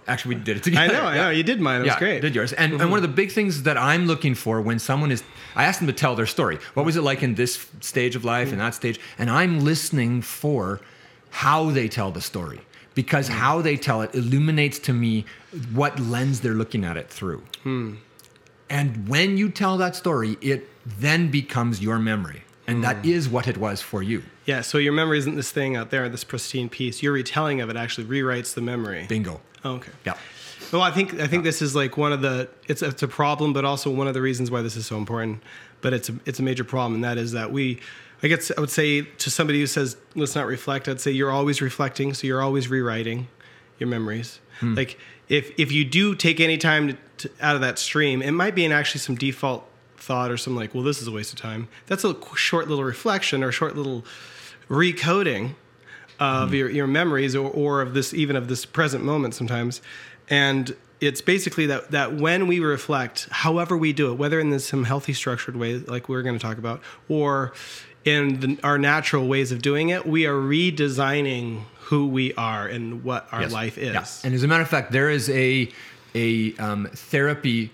Actually, 0.08 0.36
we 0.36 0.42
did 0.42 0.58
it 0.58 0.64
together. 0.64 0.96
I 0.96 0.98
know, 0.98 1.06
I 1.06 1.16
Yeah 1.16 1.18
know. 1.18 1.30
You 1.30 1.44
did 1.44 1.62
mine. 1.62 1.82
It 1.82 1.84
was 1.84 1.88
yeah, 1.94 2.00
great. 2.00 2.22
did 2.22 2.34
yours. 2.34 2.52
And, 2.54 2.74
and 2.82 2.90
one 2.90 2.98
of 2.98 3.04
the 3.04 3.16
big 3.16 3.32
things 3.32 3.64
that 3.64 3.78
I'm 3.78 4.08
looking 4.08 4.34
for 4.34 4.60
when 4.60 4.80
someone 4.80 5.12
is, 5.12 5.24
I 5.56 5.66
ask 5.66 5.78
them 5.78 5.86
to 5.88 5.94
tell 5.94 6.16
their 6.16 6.26
story. 6.26 6.58
What 6.74 6.84
was 6.84 6.96
it 6.96 7.04
like 7.04 7.22
in 7.22 7.36
this 7.36 7.68
stage 7.82 8.16
of 8.16 8.26
life 8.26 8.52
and 8.52 8.60
that 8.60 8.74
stage? 8.74 9.00
And 9.20 9.30
I'm 9.30 9.60
listening 9.60 10.24
for 10.24 10.82
how 11.30 11.70
they 11.70 11.88
tell 11.88 12.10
the 12.12 12.22
story 12.22 12.62
because 13.00 13.30
hmm. 13.30 13.36
how 13.36 13.62
they 13.62 13.78
tell 13.78 14.02
it 14.02 14.14
illuminates 14.14 14.78
to 14.78 14.92
me 14.92 15.24
what 15.72 15.98
lens 16.02 16.42
they're 16.42 16.54
looking 16.54 16.84
at 16.84 16.98
it 16.98 17.10
through. 17.10 17.42
Hmm. 17.64 17.96
And 18.70 19.08
when 19.08 19.38
you 19.38 19.50
tell 19.50 19.78
that 19.78 19.96
story, 19.96 20.38
it 20.42 20.68
then 20.86 21.32
becomes 21.32 21.82
your 21.82 21.98
memory. 21.98 22.44
And 22.68 22.84
that 22.84 22.98
hmm. 22.98 23.12
is 23.12 23.30
what 23.30 23.48
it 23.48 23.58
was 23.58 23.82
for 23.82 24.04
you. 24.04 24.24
Yeah, 24.46 24.60
so 24.60 24.78
your 24.78 24.92
memory 24.92 25.18
isn't 25.18 25.38
this 25.38 25.50
thing 25.50 25.78
out 25.78 25.92
there, 25.92 26.10
this 26.10 26.26
pristine 26.26 26.68
piece. 26.68 27.02
Your 27.02 27.14
retelling 27.14 27.62
of 27.62 27.70
it 27.70 27.78
actually 27.78 28.06
rewrites 28.06 28.54
the 28.54 28.62
memory. 28.62 29.06
Bingo. 29.08 29.40
Oh, 29.64 29.76
okay. 29.76 29.94
Yeah. 30.06 30.16
Well, 30.74 30.82
I 30.82 30.92
think 30.92 31.20
I 31.22 31.28
think 31.28 31.46
this 31.46 31.62
is 31.62 31.74
like 31.74 31.96
one 31.96 32.12
of 32.12 32.22
the 32.22 32.50
it's 32.68 32.82
it's 32.82 33.02
a 33.02 33.08
problem, 33.08 33.54
but 33.54 33.64
also 33.64 33.90
one 33.90 34.08
of 34.10 34.14
the 34.14 34.22
reasons 34.22 34.52
why 34.52 34.62
this 34.62 34.76
is 34.76 34.86
so 34.86 34.98
important. 34.98 35.42
But 35.80 35.94
it's 35.94 36.10
a 36.10 36.16
it's 36.26 36.40
a 36.40 36.44
major 36.44 36.66
problem, 36.66 36.96
and 36.96 37.04
that 37.06 37.18
is 37.18 37.32
that 37.32 37.52
we, 37.54 37.80
I 38.22 38.28
guess 38.28 38.52
I 38.56 38.60
would 38.60 38.70
say 38.70 39.02
to 39.02 39.32
somebody 39.32 39.60
who 39.60 39.68
says 39.68 39.98
let's 40.16 40.36
not 40.36 40.46
reflect, 40.46 40.88
I'd 40.88 41.02
say 41.02 41.12
you're 41.12 41.32
always 41.32 41.62
reflecting, 41.62 42.14
so 42.14 42.28
you're 42.28 42.42
always 42.42 42.68
rewriting 42.68 43.28
your 43.78 43.88
memories. 43.88 44.40
Hmm. 44.60 44.76
Like 44.76 44.98
if 45.28 45.52
if 45.58 45.72
you 45.72 45.86
do 45.86 46.16
take 46.16 46.40
any 46.40 46.58
time 46.58 46.90
to, 46.90 46.98
to, 47.18 47.32
out 47.42 47.56
of 47.56 47.62
that 47.62 47.80
stream, 47.80 48.22
it 48.22 48.32
might 48.32 48.56
be 48.56 48.66
in 48.66 48.72
actually 48.72 49.00
some 49.00 49.16
default 49.16 49.66
thought 49.98 50.32
or 50.32 50.38
some 50.38 50.56
like, 50.56 50.74
well, 50.74 50.84
this 50.84 51.02
is 51.02 51.08
a 51.08 51.12
waste 51.12 51.34
of 51.34 51.40
time. 51.40 51.68
That's 51.88 52.04
a 52.04 52.16
short 52.36 52.68
little 52.68 52.84
reflection 52.84 53.44
or 53.44 53.52
short 53.52 53.76
little 53.76 54.06
recoding 54.70 55.56
of 56.20 56.50
hmm. 56.50 56.56
your, 56.56 56.70
your 56.70 56.88
memories 56.88 57.36
or, 57.36 57.50
or 57.50 57.82
of 57.82 57.94
this 57.94 58.14
even 58.14 58.36
of 58.36 58.48
this 58.48 58.66
present 58.66 59.04
moment 59.04 59.34
sometimes 59.34 59.82
and 60.30 60.76
it's 61.02 61.22
basically 61.22 61.66
that 61.66 61.92
that 61.92 62.14
when 62.16 62.48
we 62.48 62.60
reflect 62.60 63.28
however 63.32 63.78
we 63.78 63.94
do 63.94 64.12
it 64.12 64.16
whether 64.16 64.40
in 64.40 64.50
this 64.50 64.68
some 64.68 64.84
healthy 64.84 65.14
structured 65.14 65.56
way 65.56 65.78
like 65.78 66.10
we're 66.10 66.22
going 66.22 66.38
to 66.38 66.42
talk 66.42 66.58
about 66.58 66.82
or 67.08 67.54
in 68.06 68.40
the, 68.40 68.58
our 68.64 68.78
natural 68.78 69.28
ways 69.28 69.52
of 69.52 69.62
doing 69.62 69.90
it 69.90 70.06
we 70.06 70.26
are 70.26 70.34
redesigning 70.34 71.64
who 71.90 72.08
we 72.08 72.34
are 72.36 72.68
and 72.68 73.04
what 73.04 73.28
our 73.32 73.42
Yes. 73.42 73.52
life 73.52 73.78
is 73.78 73.94
Yeah. 73.94 74.06
And 74.24 74.34
as 74.36 74.44
a 74.44 74.48
matter 74.48 74.62
of 74.64 74.70
fact, 74.70 74.92
there 74.92 75.10
is 75.10 75.30
a 75.30 75.70
a 76.16 76.56
um, 76.58 76.88
therapy 76.94 77.72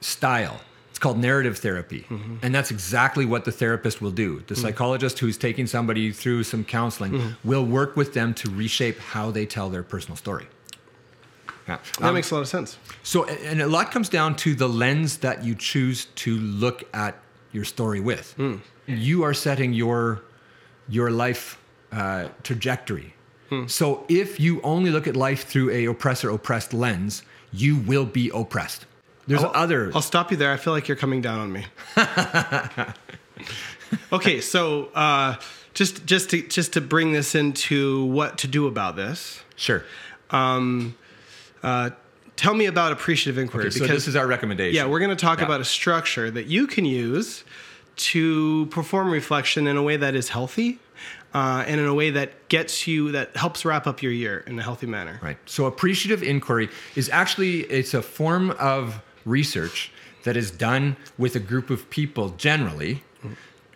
style. 0.00 0.60
It's 0.90 0.98
called 0.98 1.18
narrative 1.18 1.58
therapy, 1.58 2.06
Mm-hmm. 2.08 2.36
and 2.42 2.54
that's 2.54 2.70
exactly 2.70 3.26
what 3.26 3.44
the 3.44 3.52
therapist 3.52 4.00
will 4.00 4.10
do. 4.12 4.42
The 4.46 4.56
psychologist 4.56 5.18
who's 5.18 5.36
taking 5.36 5.66
somebody 5.66 6.10
through 6.12 6.44
some 6.44 6.64
counseling 6.64 7.12
Mm-hmm. 7.12 7.48
will 7.48 7.64
work 7.66 7.96
with 7.96 8.14
them 8.14 8.32
to 8.34 8.50
reshape 8.50 8.98
how 8.98 9.30
they 9.30 9.46
tell 9.46 9.68
their 9.68 9.82
personal 9.82 10.16
story. 10.16 10.46
Yeah. 11.68 11.78
that 11.98 12.06
Um, 12.08 12.14
makes 12.14 12.30
a 12.30 12.34
lot 12.36 12.40
of 12.42 12.48
sense 12.48 12.78
so, 13.02 13.24
and 13.24 13.60
a 13.60 13.66
lot 13.66 13.90
comes 13.90 14.08
down 14.08 14.36
to 14.36 14.54
the 14.54 14.68
lens 14.68 15.18
that 15.18 15.44
you 15.44 15.54
choose 15.56 16.06
to 16.24 16.38
look 16.38 16.84
at 16.94 17.18
your 17.52 17.64
story 17.64 18.00
with. 18.00 18.32
Hmm. 18.36 18.56
You 18.86 19.22
are 19.24 19.34
setting 19.34 19.72
your 19.72 20.22
your 20.88 21.10
life 21.10 21.58
uh, 21.92 22.28
trajectory. 22.42 23.14
Hmm. 23.48 23.66
So, 23.66 24.04
if 24.08 24.40
you 24.40 24.60
only 24.62 24.90
look 24.90 25.06
at 25.06 25.16
life 25.16 25.46
through 25.46 25.70
a 25.70 25.84
oppressor 25.86 26.30
oppressed 26.30 26.72
lens, 26.74 27.22
you 27.52 27.76
will 27.76 28.04
be 28.06 28.30
oppressed. 28.34 28.86
There's 29.26 29.42
I'll- 29.44 29.52
other. 29.54 29.90
I'll 29.94 30.02
stop 30.02 30.30
you 30.30 30.36
there. 30.36 30.52
I 30.52 30.56
feel 30.56 30.72
like 30.72 30.88
you're 30.88 30.96
coming 30.96 31.20
down 31.20 31.40
on 31.40 31.52
me. 31.52 31.66
okay, 34.12 34.40
so 34.40 34.86
uh, 34.94 35.36
just 35.74 36.06
just 36.06 36.30
to 36.30 36.42
just 36.46 36.72
to 36.74 36.80
bring 36.80 37.12
this 37.12 37.34
into 37.34 38.04
what 38.06 38.38
to 38.38 38.46
do 38.48 38.66
about 38.66 38.96
this. 38.96 39.42
sure. 39.56 39.84
Uh, 40.30 41.90
tell 42.36 42.54
me 42.54 42.66
about 42.66 42.92
appreciative 42.92 43.38
inquiry 43.38 43.66
Okay, 43.68 43.78
so 43.78 43.86
this 43.86 44.06
is 44.06 44.14
our 44.14 44.26
recommendation. 44.26 44.74
yeah, 44.76 44.86
we're 44.86 44.98
going 45.00 45.10
to 45.10 45.16
talk 45.16 45.38
Yeah. 45.38 45.46
about 45.46 45.60
a 45.60 45.64
structure 45.64 46.30
that 46.30 46.46
you 46.46 46.66
can 46.66 46.84
use 46.84 47.44
to 47.96 48.66
perform 48.66 49.10
reflection 49.10 49.66
in 49.66 49.76
a 49.76 49.82
way 49.82 49.96
that 49.96 50.14
is 50.14 50.28
healthy, 50.28 50.78
uh, 51.34 51.64
and 51.66 51.80
in 51.80 51.86
a 51.86 51.94
way 51.94 52.10
that 52.10 52.48
gets 52.48 52.86
you 52.86 53.12
that 53.12 53.36
helps 53.36 53.64
wrap 53.64 53.86
up 53.86 54.02
your 54.02 54.12
year 54.12 54.44
in 54.46 54.58
a 54.58 54.62
healthy 54.62 54.86
manner. 54.86 55.18
Right. 55.22 55.38
So 55.46 55.66
appreciative 55.66 56.22
inquiry 56.22 56.68
is 56.94 57.08
actually 57.10 57.60
it's 57.62 57.94
a 57.94 58.02
form 58.02 58.52
of 58.52 59.02
research 59.24 59.92
that 60.24 60.36
is 60.36 60.50
done 60.50 60.96
with 61.18 61.36
a 61.36 61.40
group 61.40 61.70
of 61.70 61.88
people 61.90 62.30
generally, 62.30 63.02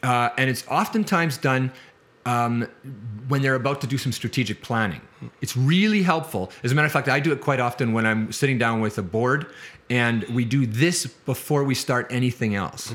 uh, 0.02 0.30
and 0.36 0.50
it's 0.50 0.66
oftentimes 0.68 1.36
done 1.36 1.72
um, 2.26 2.68
when 3.28 3.42
they're 3.42 3.54
about 3.54 3.80
to 3.80 3.86
do 3.86 3.98
some 3.98 4.12
strategic 4.12 4.60
planning. 4.62 5.00
It's 5.40 5.56
really 5.56 6.02
helpful. 6.02 6.50
As 6.62 6.72
a 6.72 6.74
matter 6.74 6.86
of 6.86 6.92
fact, 6.92 7.08
I 7.08 7.20
do 7.20 7.32
it 7.32 7.40
quite 7.40 7.60
often 7.60 7.92
when 7.92 8.06
I'm 8.06 8.32
sitting 8.32 8.58
down 8.58 8.80
with 8.80 8.98
a 8.98 9.02
board, 9.02 9.46
and 9.88 10.24
we 10.24 10.44
do 10.44 10.66
this 10.66 11.06
before 11.06 11.64
we 11.64 11.74
start 11.74 12.06
anything 12.10 12.54
else. 12.54 12.92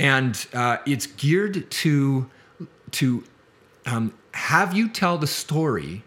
And 0.00 0.46
uh, 0.54 0.78
it's 0.86 1.06
geared 1.06 1.70
to 1.70 2.30
to 2.92 3.24
um, 3.86 4.14
have 4.32 4.74
you 4.74 4.88
tell 4.88 5.18
the 5.18 5.26
story 5.26 6.02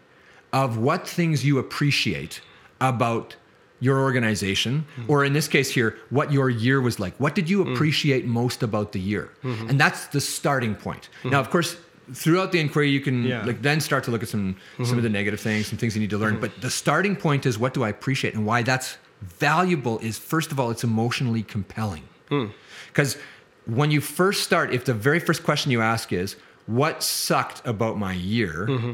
of 0.51 0.77
what 0.77 1.07
things 1.07 1.45
you 1.45 1.57
appreciate 1.57 2.41
about 2.79 3.35
your 3.79 4.00
organization, 4.00 4.85
mm-hmm. 4.95 5.12
or 5.12 5.25
in 5.25 5.33
this 5.33 5.47
case 5.47 5.69
here, 5.69 5.97
what 6.09 6.31
your 6.31 6.50
year 6.50 6.79
was 6.79 7.00
like. 7.00 7.13
What 7.19 7.35
did 7.35 7.50
you 7.50 7.65
mm. 7.65 7.73
appreciate 7.73 8.25
most 8.25 8.63
about 8.63 8.93
the 8.93 9.00
year? 9.00 9.29
Mm-hmm. 9.43 9.69
And 9.69 9.79
that's 9.79 10.07
the 10.07 10.21
starting 10.21 10.73
point. 10.73 11.09
Mm-hmm. 11.19 11.31
Now, 11.31 11.41
of 11.41 11.50
course, 11.50 11.75
throughout 12.13 12.53
the 12.53 12.59
inquiry, 12.59 12.89
you 12.89 13.01
can 13.01 13.25
Yeah. 13.25 13.45
like 13.45 13.62
then 13.62 13.81
start 13.81 14.03
to 14.05 14.12
look 14.12 14.23
at 14.23 14.29
some 14.29 14.55
some 14.83 14.97
of 14.97 15.03
the 15.03 15.09
negative 15.09 15.39
things, 15.39 15.67
some 15.67 15.77
things 15.77 15.95
you 15.95 16.01
need 16.01 16.12
to 16.12 16.17
learn. 16.17 16.39
But 16.39 16.62
the 16.62 16.69
starting 16.69 17.15
point 17.15 17.45
is 17.45 17.57
what 17.57 17.73
do 17.73 17.83
I 17.83 17.89
appreciate 17.89 18.33
and 18.35 18.45
why 18.45 18.63
that's 18.63 18.97
valuable 19.21 20.00
is 20.00 20.17
first 20.17 20.51
of 20.51 20.59
all, 20.59 20.71
it's 20.71 20.83
emotionally 20.83 21.43
compelling. 21.43 22.03
Mm. 22.29 22.51
Because 22.88 23.17
when 23.65 23.91
you 23.91 24.01
first 24.01 24.43
start, 24.43 24.74
if 24.74 24.86
the 24.86 24.93
very 24.93 25.20
first 25.20 25.43
question 25.43 25.72
you 25.72 25.82
ask 25.82 26.12
is, 26.12 26.36
what 26.65 27.03
sucked 27.03 27.65
about 27.65 27.98
my 27.98 28.13
year? 28.13 28.67
Mm-hmm. 28.70 28.93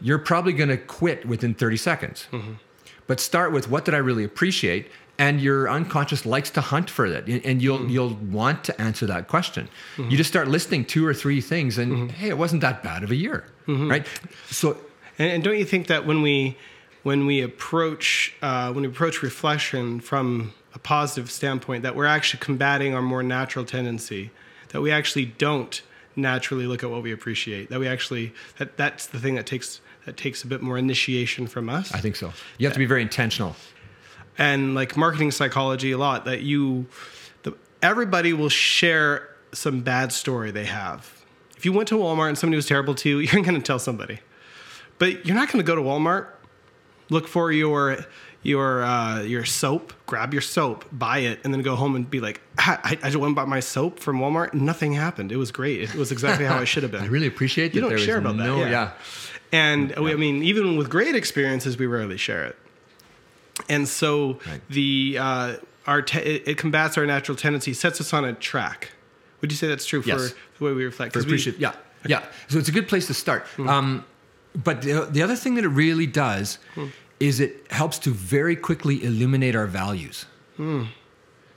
You're 0.00 0.18
probably 0.18 0.52
going 0.52 0.68
to 0.68 0.76
quit 0.76 1.26
within 1.26 1.54
30 1.54 1.76
seconds. 1.76 2.26
Mm-hmm. 2.32 2.52
But 3.06 3.20
start 3.20 3.52
with 3.52 3.68
what 3.70 3.84
did 3.84 3.94
I 3.94 3.98
really 3.98 4.24
appreciate? 4.24 4.90
And 5.18 5.40
your 5.40 5.68
unconscious 5.68 6.24
likes 6.24 6.50
to 6.50 6.60
hunt 6.60 6.88
for 6.88 7.10
that, 7.10 7.26
and 7.26 7.60
you'll 7.60 7.78
mm-hmm. 7.78 7.88
you'll 7.88 8.14
want 8.14 8.62
to 8.64 8.80
answer 8.80 9.04
that 9.06 9.26
question. 9.26 9.68
You 9.96 10.16
just 10.16 10.30
start 10.30 10.46
listing 10.46 10.84
two 10.84 11.04
or 11.04 11.12
three 11.12 11.40
things, 11.40 11.76
and 11.76 12.12
hey, 12.12 12.28
it 12.28 12.38
wasn't 12.38 12.60
that 12.60 12.84
bad 12.84 13.02
of 13.02 13.10
a 13.10 13.16
year, 13.16 13.44
right? 13.66 14.06
So 14.48 14.76
And, 15.18 15.32
and 15.32 15.44
don't 15.44 15.58
you 15.58 15.64
think 15.64 15.88
that 15.88 16.06
when 16.06 16.22
we 16.22 16.56
when 17.02 17.26
we 17.26 17.42
approach 17.42 18.34
uh, 18.42 18.72
when 18.72 18.82
we 18.82 18.88
approach 18.88 19.22
reflection 19.22 20.00
from 20.00 20.52
a 20.74 20.78
positive 20.78 21.30
standpoint, 21.30 21.82
that 21.82 21.94
we're 21.96 22.06
actually 22.06 22.40
combating 22.40 22.94
our 22.94 23.02
more 23.02 23.22
natural 23.22 23.64
tendency, 23.64 24.30
that 24.68 24.80
we 24.80 24.90
actually 24.90 25.24
don't 25.26 25.82
naturally 26.16 26.66
look 26.66 26.82
at 26.82 26.90
what 26.90 27.02
we 27.02 27.12
appreciate, 27.12 27.70
that 27.70 27.78
we 27.80 27.86
actually 27.88 28.32
that 28.58 28.76
that's 28.76 29.06
the 29.06 29.18
thing 29.18 29.34
that 29.36 29.46
takes 29.46 29.80
that 30.04 30.16
takes 30.16 30.42
a 30.42 30.46
bit 30.46 30.62
more 30.62 30.78
initiation 30.78 31.46
from 31.46 31.68
us. 31.68 31.92
I 31.92 32.00
think 32.00 32.16
so. 32.16 32.32
You 32.58 32.66
have 32.66 32.72
to 32.74 32.78
be 32.78 32.86
very 32.86 33.02
intentional. 33.02 33.56
and 34.38 34.74
like 34.74 34.96
marketing 34.96 35.30
psychology 35.30 35.90
a 35.92 35.98
lot 35.98 36.24
that 36.24 36.42
you 36.42 36.86
the, 37.42 37.52
everybody 37.82 38.32
will 38.32 38.48
share 38.48 39.28
some 39.52 39.80
bad 39.80 40.12
story 40.12 40.50
they 40.50 40.64
have 40.66 41.24
if 41.56 41.64
you 41.64 41.72
went 41.72 41.88
to 41.88 41.96
walmart 41.96 42.28
and 42.28 42.38
somebody 42.38 42.56
was 42.56 42.66
terrible 42.66 42.94
to 42.94 43.08
you 43.08 43.18
you're 43.32 43.42
going 43.42 43.54
to 43.54 43.60
tell 43.60 43.78
somebody 43.78 44.20
but 44.98 45.26
you're 45.26 45.34
not 45.34 45.50
going 45.50 45.58
to 45.58 45.66
go 45.66 45.74
to 45.74 45.82
walmart 45.82 46.28
look 47.10 47.26
for 47.26 47.50
your 47.50 47.98
your 48.48 48.82
uh, 48.82 49.20
your 49.22 49.44
soap 49.44 49.92
grab 50.06 50.32
your 50.32 50.40
soap 50.42 50.84
buy 50.90 51.18
it 51.18 51.38
and 51.44 51.52
then 51.54 51.62
go 51.62 51.76
home 51.76 51.94
and 51.94 52.08
be 52.10 52.18
like 52.20 52.40
"Ah, 52.58 52.80
I, 52.82 52.92
I 52.92 53.06
just 53.10 53.16
went 53.16 53.26
and 53.28 53.36
bought 53.36 53.48
my 53.48 53.60
soap 53.60 54.00
from 54.00 54.18
walmart 54.18 54.54
nothing 54.54 54.92
happened 54.94 55.30
it 55.30 55.36
was 55.36 55.52
great 55.52 55.82
it 55.82 55.94
was 55.94 56.10
exactly 56.10 56.46
how 56.46 56.56
i 56.58 56.64
should 56.64 56.82
have 56.82 56.92
been 56.92 57.02
I 57.08 57.12
really 57.16 57.26
appreciate 57.28 57.68
that 57.68 57.74
you 57.76 57.80
don't 57.82 57.90
there 57.90 57.98
share 57.98 58.18
about 58.18 58.36
that 58.38 58.44
no, 58.44 58.58
yeah, 58.60 58.70
yeah. 58.70 58.90
and 59.52 59.94
we, 59.96 60.12
i 60.12 60.16
mean 60.16 60.42
even 60.42 60.76
with 60.78 60.88
great 60.90 61.14
experiences 61.14 61.76
we 61.78 61.86
rarely 61.86 62.16
share 62.16 62.44
it 62.46 62.56
and 63.68 63.86
so 63.88 64.38
Right. 64.46 64.60
the 64.70 65.16
uh, 65.20 65.56
our 65.86 66.02
te- 66.02 66.18
it, 66.20 66.58
combats 66.58 66.96
our 66.98 67.06
natural 67.06 67.34
tendency, 67.36 67.72
sets 67.72 68.00
us 68.00 68.12
on 68.12 68.24
a 68.24 68.32
track. 68.34 68.90
Would 69.40 69.50
you 69.50 69.56
say 69.56 69.66
that's 69.68 69.86
true 69.86 70.02
for 70.02 70.16
the 70.18 70.34
way 70.64 70.72
we 70.72 70.84
reflect? 70.84 71.12
For 71.12 71.18
'Cause 71.20 71.26
we- 71.26 71.32
appreciate, 71.32 71.58
yeah, 71.58 71.72
yeah. 72.06 72.22
So 72.48 72.58
it's 72.58 72.68
a 72.68 72.72
good 72.72 72.88
place 72.88 73.06
to 73.08 73.14
start. 73.14 73.46
Um, 73.58 74.04
but 74.54 74.82
the, 74.82 75.08
the 75.10 75.22
other 75.22 75.34
thing 75.36 75.54
that 75.56 75.64
it 75.64 75.68
really 75.68 76.06
does 76.06 76.58
is 77.20 77.40
it 77.40 77.66
helps 77.70 77.98
to 78.00 78.10
very 78.10 78.56
quickly 78.56 79.02
illuminate 79.04 79.54
our 79.56 79.66
values. 79.66 80.26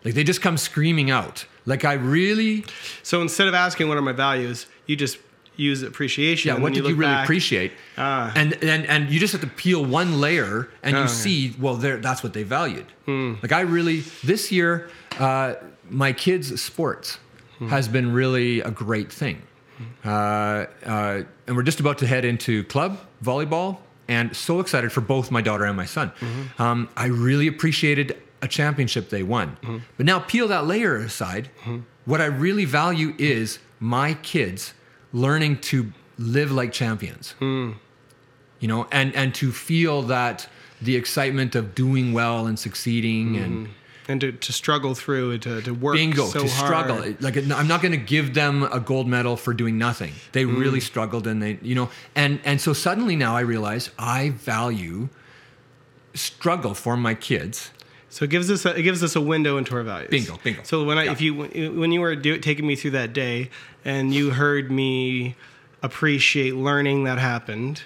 Like 0.03 0.13
they 0.15 0.23
just 0.23 0.41
come 0.41 0.57
screaming 0.57 1.11
out. 1.11 1.45
Like 1.65 1.85
I 1.85 1.93
really, 1.93 2.65
So 3.03 3.21
instead 3.21 3.47
of 3.47 3.53
asking 3.53 3.87
what 3.87 3.97
are 3.97 4.01
my 4.01 4.13
values, 4.13 4.65
you 4.87 4.95
just 4.95 5.17
use 5.55 5.83
appreciation. 5.83 6.55
yeah. 6.55 6.59
What 6.61 6.73
did 6.73 6.85
you 6.87 6.95
really 6.95 7.13
back. 7.13 7.25
appreciate? 7.25 7.71
Ah. 7.97 8.31
And 8.35 8.53
and 8.63 8.85
and 8.87 9.09
you 9.11 9.19
just 9.19 9.31
have 9.33 9.41
to 9.41 9.47
peel 9.47 9.85
one 9.85 10.19
layer, 10.19 10.69
and 10.81 10.95
you 10.97 11.03
Oh, 11.03 11.07
see, 11.07 11.55
well, 11.59 11.75
there. 11.75 11.97
That's 11.97 12.23
what 12.23 12.33
they 12.33 12.43
valued. 12.43 12.85
Like 13.07 13.51
I 13.51 13.61
really 13.61 13.99
this 14.23 14.51
year, 14.51 14.89
uh, 15.19 15.55
my 15.89 16.13
kids' 16.13 16.59
sports 16.61 17.19
has 17.69 17.87
been 17.87 18.11
really 18.11 18.61
a 18.61 18.71
great 18.71 19.11
thing. 19.11 19.41
Uh, 20.03 20.09
uh, 20.85 21.21
and 21.47 21.55
we're 21.55 21.63
just 21.63 21.79
about 21.79 21.97
to 21.99 22.07
head 22.07 22.23
into 22.25 22.63
club 22.65 22.97
volleyball, 23.23 23.77
and 24.11 24.35
so 24.35 24.59
excited 24.59 24.91
for 24.91 24.99
both 24.99 25.31
my 25.31 25.41
daughter 25.41 25.63
and 25.63 25.77
my 25.77 25.85
son. 25.85 26.11
Mm-hmm. 26.19 26.61
Um, 26.61 26.89
I 26.97 27.05
really 27.05 27.47
appreciated 27.47 28.21
a 28.41 28.47
championship 28.47 29.09
they 29.09 29.23
won. 29.23 29.55
Mm-hmm. 29.61 29.77
But 29.95 30.05
now 30.05 30.19
peel 30.19 30.49
that 30.49 30.67
layer 30.67 30.97
aside. 30.97 31.49
Mm-hmm. 31.61 31.79
What 32.03 32.19
I 32.19 32.25
really 32.25 32.65
value 32.65 33.13
is 33.17 33.59
my 33.79 34.15
kids 34.15 34.73
learning 35.13 35.59
to 35.59 35.93
live 36.17 36.51
like 36.51 36.73
champions. 36.73 37.35
Mm. 37.39 37.75
You 38.59 38.67
know, 38.67 38.87
and 38.91 39.15
and 39.15 39.33
to 39.35 39.51
feel 39.51 40.01
that 40.03 40.47
the 40.81 40.95
excitement 40.95 41.55
of 41.55 41.73
doing 41.73 42.11
well 42.11 42.47
and 42.47 42.59
succeeding 42.59 43.37
and 43.37 43.69
and 44.07 44.19
to, 44.21 44.31
to 44.31 44.51
struggle 44.51 44.93
through 44.95 45.31
and 45.31 45.41
to, 45.43 45.61
to 45.61 45.71
work 45.73 45.95
bingo 45.95 46.25
so 46.27 46.41
to 46.41 46.47
struggle 46.49 46.97
like 47.19 47.37
i'm 47.37 47.67
not 47.67 47.81
going 47.81 47.91
to 47.91 47.97
give 47.97 48.33
them 48.33 48.63
a 48.63 48.79
gold 48.79 49.07
medal 49.07 49.37
for 49.37 49.53
doing 49.53 49.77
nothing 49.77 50.13
they 50.31 50.43
Mm. 50.43 50.59
really 50.59 50.79
struggled 50.79 51.27
and 51.27 51.41
they 51.41 51.59
you 51.61 51.75
know 51.75 51.89
and 52.15 52.39
and 52.43 52.59
so 52.59 52.73
suddenly 52.73 53.15
now 53.15 53.35
i 53.35 53.41
realize 53.41 53.91
i 53.99 54.29
value 54.31 55.07
struggle 56.13 56.73
for 56.73 56.97
my 56.97 57.13
kids 57.13 57.71
So 58.09 58.25
it 58.25 58.29
gives 58.31 58.51
us 58.51 58.65
a, 58.65 58.75
it 58.77 58.81
gives 58.83 59.01
us 59.03 59.15
a 59.15 59.21
window 59.21 59.55
into 59.57 59.73
our 59.75 59.83
values. 59.83 60.09
Bingo, 60.09 60.37
bingo. 60.43 60.61
So 60.63 60.83
when 60.83 60.97
I 60.97 61.05
Yeah. 61.05 61.11
if 61.13 61.21
you 61.21 61.33
when 61.79 61.91
you 61.93 62.01
were 62.01 62.15
do, 62.17 62.37
taking 62.39 62.67
me 62.67 62.75
through 62.75 62.91
that 62.91 63.13
day 63.13 63.49
and 63.85 64.13
you 64.13 64.31
heard 64.31 64.69
me 64.69 65.35
appreciate 65.81 66.55
learning 66.55 67.05
that 67.05 67.17
happened, 67.19 67.83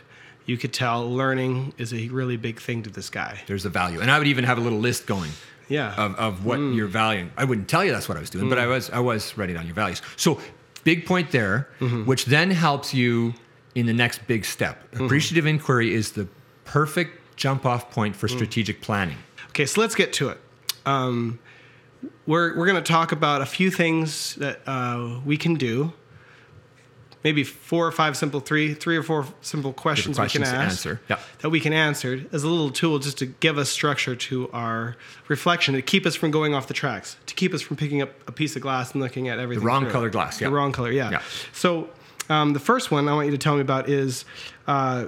you 0.47 0.57
could 0.57 0.73
tell 0.73 1.07
learning 1.07 1.73
is 1.77 1.93
a 1.93 2.09
really 2.09 2.37
big 2.37 2.59
thing 2.59 2.81
to 2.83 2.89
this 2.89 3.09
guy. 3.11 3.41
there's 3.45 3.65
a 3.65 3.69
value 3.69 3.99
and 4.01 4.09
i 4.09 4.17
would 4.17 4.27
even 4.27 4.43
have 4.45 4.57
a 4.57 4.61
little 4.61 4.79
list 4.79 5.05
going 5.05 5.31
Yeah. 5.67 5.93
of, 5.95 6.15
of 6.15 6.45
what 6.45 6.59
Mm. 6.59 6.75
you're 6.75 6.87
valuing 6.87 7.31
i 7.37 7.43
wouldn't 7.43 7.67
tell 7.67 7.83
you 7.83 7.91
that's 7.91 8.07
what 8.09 8.17
i 8.17 8.21
was 8.21 8.29
doing 8.29 8.49
but 8.49 8.57
i 8.59 8.67
was 8.67 8.89
i 8.91 8.99
was 8.99 9.35
writing 9.37 9.55
down 9.55 9.65
your 9.65 9.75
values 9.75 10.01
so 10.15 10.39
big 10.83 11.05
point 11.05 11.31
there 11.31 11.67
Mm-hmm. 11.79 12.05
which 12.05 12.25
then 12.25 12.51
helps 12.51 12.93
you 12.93 13.33
in 13.73 13.85
the 13.85 13.93
next 13.93 14.25
big 14.27 14.45
step 14.45 14.75
Mm-hmm. 14.91 15.05
appreciative 15.05 15.45
inquiry 15.45 15.93
is 15.93 16.11
the 16.13 16.27
perfect 16.65 17.11
jump 17.35 17.65
off 17.65 17.89
point 17.91 18.13
Mm. 18.15 18.19
for 18.19 18.27
strategic 18.27 18.81
planning 18.81 19.17
Okay, 19.49 19.65
so 19.65 19.79
let's 19.79 19.95
get 19.95 20.11
to 20.13 20.27
it. 20.29 20.37
Um, 20.85 21.39
we're 22.27 22.57
we're 22.57 22.65
going 22.65 22.83
to 22.83 22.91
talk 22.93 23.11
about 23.13 23.41
a 23.41 23.45
few 23.45 23.71
things 23.71 24.35
that 24.35 24.59
uh, 24.67 25.21
we 25.25 25.37
can 25.37 25.53
do. 25.55 25.93
Maybe 27.25 27.43
four 27.43 27.85
or 27.85 27.91
five 27.91 28.15
simple, 28.15 28.39
three 28.39 28.73
three 28.73 28.95
or 28.95 29.03
four 29.03 29.25
simple 29.41 29.73
questions, 29.73 30.15
questions 30.15 30.47
we 30.47 30.51
can 30.51 30.61
ask. 30.61 30.87
Yeah. 31.09 31.19
that 31.39 31.49
we 31.49 31.59
can 31.59 31.73
answer 31.73 32.23
as 32.31 32.43
a 32.43 32.47
little 32.47 32.69
tool 32.69 32.99
just 32.99 33.17
to 33.17 33.25
give 33.25 33.57
us 33.57 33.69
structure 33.69 34.15
to 34.15 34.49
our 34.53 34.95
reflection, 35.27 35.73
to 35.73 35.81
keep 35.81 36.05
us 36.05 36.15
from 36.15 36.31
going 36.31 36.53
off 36.53 36.67
the 36.67 36.73
tracks, 36.73 37.17
to 37.25 37.35
keep 37.35 37.53
us 37.53 37.61
from 37.61 37.75
picking 37.75 38.01
up 38.01 38.11
a 38.29 38.31
piece 38.31 38.55
of 38.55 38.61
glass 38.61 38.93
and 38.93 39.01
looking 39.01 39.27
at 39.27 39.39
everything. 39.39 39.63
The 39.63 39.67
wrong 39.67 39.83
through 39.83 39.91
color 39.91 40.09
glass, 40.09 40.39
yeah. 40.39 40.47
The 40.49 40.55
wrong 40.55 40.71
color, 40.71 40.91
yeah. 40.91 41.09
Yeah. 41.11 41.21
So 41.51 41.89
um, 42.29 42.53
the 42.53 42.59
first 42.59 42.91
one 42.91 43.09
I 43.09 43.13
want 43.13 43.25
you 43.25 43.31
to 43.31 43.37
tell 43.37 43.55
me 43.55 43.61
about 43.61 43.89
is. 43.89 44.23
Uh, 44.67 45.07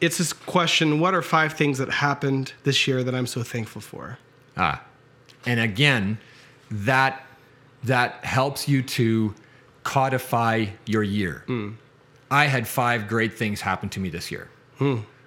it's 0.00 0.18
this 0.18 0.32
question 0.32 0.98
what 0.98 1.14
are 1.14 1.22
five 1.22 1.52
things 1.52 1.78
that 1.78 1.88
happened 1.88 2.52
this 2.64 2.88
year 2.88 3.04
that 3.04 3.14
i'm 3.14 3.26
so 3.26 3.44
thankful 3.44 3.80
for 3.80 4.18
Ah, 4.56 4.82
and 5.46 5.60
again, 5.60 6.18
that 6.70 7.24
that 7.84 8.24
helps 8.24 8.68
you 8.68 8.82
to 8.82 9.34
codify 9.84 10.66
your 10.86 11.02
year. 11.02 11.44
I 12.30 12.46
had 12.46 12.66
five 12.66 13.08
great 13.08 13.34
things 13.34 13.60
happen 13.60 13.88
to 13.90 14.00
me 14.00 14.08
this 14.08 14.30
year, 14.30 14.48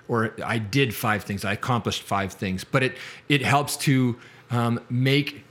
or 0.07 0.33
I 0.43 0.57
did 0.57 0.93
five 0.93 1.23
things. 1.23 1.45
I 1.45 1.53
accomplished 1.53 2.01
five 2.01 2.33
things, 2.33 2.63
but 2.63 2.83
it 2.83 2.97
it 3.29 3.41
helps 3.41 3.77
to 3.77 4.17
um, 4.51 4.79
make 4.89 5.43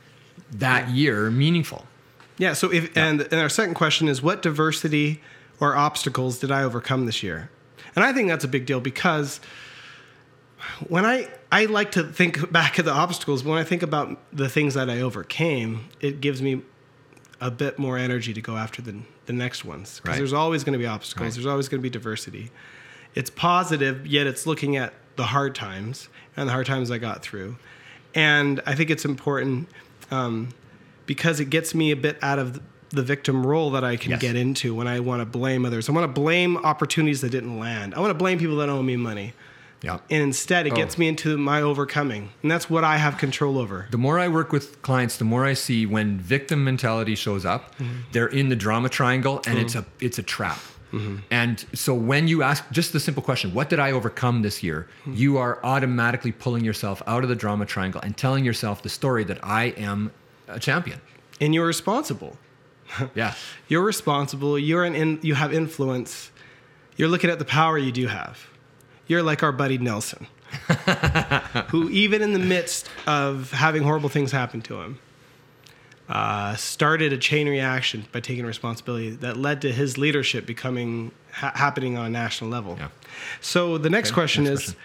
that 0.53 0.91
year 0.91 1.31
meaningful. 1.31 1.87
Yeah. 2.39 2.53
So 2.55 2.73
if 2.73 2.97
and 2.97 3.21
and 3.21 3.35
our 3.35 3.49
second 3.49 3.75
question 3.75 4.09
is 4.09 4.23
what 4.23 4.43
diversity 4.43 5.21
or 5.61 5.77
obstacles 5.77 6.39
did 6.39 6.51
I 6.51 6.63
overcome 6.63 7.07
this 7.07 7.23
year? 7.23 7.51
And 7.95 8.05
I 8.05 8.13
think 8.13 8.29
that's 8.29 8.45
a 8.45 8.49
big 8.49 8.67
deal 8.67 8.81
because 8.81 9.41
when 10.89 11.05
I 11.05 11.29
I 11.53 11.67
like 11.67 11.93
to 11.93 12.03
think 12.03 12.51
back 12.51 12.79
at 12.79 12.85
the 12.85 12.93
obstacles, 12.93 13.43
but 13.43 13.51
when 13.51 13.59
I 13.59 13.65
think 13.65 13.83
about 13.83 14.19
the 14.33 14.49
things 14.49 14.75
that 14.75 14.91
I 14.91 15.01
overcame, 15.01 15.89
it 16.01 16.21
gives 16.21 16.43
me 16.43 16.63
a 17.45 17.51
bit 17.51 17.79
more 17.79 17.99
energy 17.99 18.33
to 18.33 18.41
go 18.41 18.57
after 18.57 18.81
the, 18.81 18.95
the 19.27 19.33
next 19.33 19.65
ones 19.65 20.01
because 20.01 20.13
Right. 20.13 20.19
there's 20.19 20.33
always 20.33 20.65
going 20.65 20.73
to 20.73 20.79
be 20.79 20.87
obstacles. 20.87 21.27
Right. 21.27 21.35
There's 21.35 21.47
always 21.47 21.69
going 21.69 21.81
to 21.81 21.83
be 21.83 21.91
diversity. 21.91 22.51
It's 23.15 23.29
positive, 23.31 24.07
yet 24.07 24.27
it's 24.27 24.47
looking 24.47 24.77
at 24.77 24.95
the 25.17 25.25
hard 25.25 25.55
times 25.55 26.09
and 26.37 26.49
the 26.49 26.53
hard 26.53 26.67
times 26.67 26.91
I 26.91 26.99
got 26.99 27.23
through. 27.23 27.57
And 28.15 28.61
I 28.67 28.75
think 28.75 28.89
it's 28.91 29.05
important 29.05 29.69
um, 30.11 30.49
because 31.07 31.39
it 31.39 31.51
gets 31.51 31.75
me 31.75 31.91
a 31.91 31.97
bit 31.97 32.17
out 32.23 32.39
of 32.39 32.61
the 32.91 33.03
victim 33.03 33.45
role 33.47 33.71
that 33.73 33.85
I 33.85 33.97
can 33.97 34.13
Yes. 34.13 34.21
get 34.21 34.37
into 34.37 34.75
when 34.75 34.87
I 34.89 35.01
want 35.01 35.21
to 35.21 35.27
blame 35.27 35.65
others. 35.67 35.89
I 35.89 35.93
want 35.93 36.05
to 36.05 36.21
blame 36.21 36.57
opportunities 36.57 37.21
that 37.23 37.31
didn't 37.31 37.59
land. 37.59 37.95
I 37.95 38.01
want 38.01 38.11
to 38.11 38.15
blame 38.19 38.39
people 38.39 38.57
that 38.57 38.69
owe 38.69 38.83
me 38.83 38.97
money. 38.97 39.33
Yeah. 39.85 39.99
And 40.11 40.23
instead, 40.23 40.67
it 40.67 40.73
Oh. 40.73 40.77
gets 40.77 40.97
me 40.97 41.09
into 41.09 41.37
my 41.37 41.61
overcoming. 41.61 42.31
And 42.43 42.51
that's 42.51 42.71
what 42.71 42.85
I 42.85 42.97
have 42.97 43.19
control 43.19 43.59
over. 43.59 43.87
The 43.91 43.99
more 43.99 44.19
I 44.19 44.29
work 44.29 44.51
with 44.51 44.81
clients, 44.81 45.19
the 45.19 45.25
more 45.25 45.45
I 45.45 45.53
see 45.53 45.85
when 45.85 46.19
victim 46.19 46.65
mentality 46.65 47.15
shows 47.15 47.45
up, 47.45 47.77
mm-hmm. 47.77 47.99
they're 48.13 48.27
in 48.27 48.49
the 48.49 48.57
drama 48.57 48.89
triangle 48.89 49.43
and 49.47 49.59
it's 49.59 49.75
a 49.75 49.83
mm-hmm. 49.83 50.07
it's 50.07 50.19
a 50.19 50.23
trap. 50.23 50.59
Mm-hmm. 50.93 51.17
And 51.31 51.65
so 51.75 51.93
when 51.93 52.29
you 52.29 52.43
ask 52.43 52.65
just 52.71 52.93
the 52.93 53.01
simple 53.01 53.23
question, 53.23 53.53
what 53.53 53.69
did 53.69 53.81
I 53.81 53.91
overcome 53.91 54.43
this 54.43 54.63
year? 54.63 54.89
You 55.07 55.39
are 55.39 55.59
automatically 55.65 56.31
pulling 56.33 56.65
yourself 56.65 57.03
out 57.07 57.25
of 57.25 57.29
the 57.29 57.35
drama 57.35 57.67
triangle 57.67 58.01
and 58.01 58.17
telling 58.17 58.45
yourself 58.45 58.83
the 58.83 58.89
story 58.89 59.25
that 59.25 59.39
I 59.43 59.65
am 59.77 60.13
a 60.47 60.61
champion. 60.61 61.01
And 61.41 61.55
you're 61.55 61.67
responsible. 61.67 62.37
Yeah. 63.15 63.35
You're 63.67 63.83
responsible. 63.83 64.57
You're 64.57 64.85
an 64.85 64.95
in, 64.95 65.19
you 65.23 65.35
have 65.35 65.53
influence. 65.53 66.31
You're 66.97 67.09
looking 67.09 67.31
at 67.31 67.41
the 67.41 67.45
power 67.45 67.77
you 67.77 67.91
do 67.91 68.07
have. 68.07 68.47
You're 69.07 69.23
like 69.23 69.43
our 69.43 69.53
buddy 69.53 69.79
Nelson, 69.79 70.27
who 71.69 71.89
even 71.91 72.23
in 72.23 72.33
the 72.33 72.39
midst 72.39 72.89
of 73.07 73.51
having 73.53 73.83
horrible 73.83 74.09
things 74.09 74.33
happen 74.33 74.63
to 74.63 74.81
him, 74.81 74.99
uh, 76.09 76.55
started 76.57 77.13
a 77.13 77.19
chain 77.19 77.49
reaction 77.49 78.07
by 78.13 78.21
taking 78.21 78.45
responsibility 78.45 79.11
that 79.11 79.37
led 79.37 79.63
to 79.63 79.73
his 79.73 79.97
leadership 79.97 80.47
becoming 80.47 81.11
ha- 81.33 81.53
happening 81.55 81.97
on 81.97 82.07
a 82.07 82.11
national 82.11 82.51
level. 82.51 82.77
Yeah. 82.79 82.89
So 83.41 83.79
the 83.79 83.91
next 83.91 84.11
Okay, 84.11 84.15
question 84.15 84.45
next 84.45 84.53
is, 84.53 84.65
question. 84.65 84.81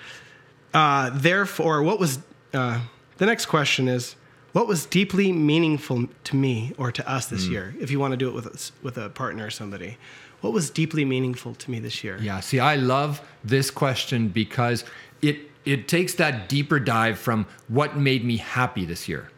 Uh, 0.73 1.09
therefore, 1.13 1.81
what 1.83 1.99
was 1.99 2.19
uh, 2.53 2.79
the 3.17 3.25
next 3.25 3.47
question 3.47 3.87
is 3.87 4.15
what 4.53 4.67
was 4.67 4.85
deeply 4.85 5.31
meaningful 5.31 6.07
to 6.25 6.35
me 6.35 6.73
or 6.77 6.91
to 6.91 7.07
us 7.09 7.27
this 7.27 7.47
year? 7.47 7.75
If 7.79 7.91
you 7.91 7.99
want 7.99 8.13
to 8.13 8.17
do 8.17 8.27
it 8.29 8.33
with 8.33 8.47
us, 8.47 8.71
with 8.81 8.97
a 8.97 9.09
partner 9.09 9.45
or 9.45 9.49
somebody, 9.49 9.97
what 10.41 10.53
was 10.53 10.69
deeply 10.69 11.05
meaningful 11.05 11.53
to 11.55 11.71
me 11.71 11.79
this 11.79 12.03
year? 12.03 12.17
Yeah. 12.21 12.39
See, 12.39 12.59
I 12.59 12.75
love 12.75 13.21
this 13.43 13.71
question 13.71 14.29
because 14.29 14.83
it 15.21 15.37
it 15.65 15.87
takes 15.87 16.15
that 16.15 16.49
deeper 16.49 16.79
dive 16.79 17.19
from 17.19 17.45
what 17.67 17.97
made 17.97 18.23
me 18.23 18.37
happy 18.37 18.85
this 18.85 19.07
year. 19.09 19.29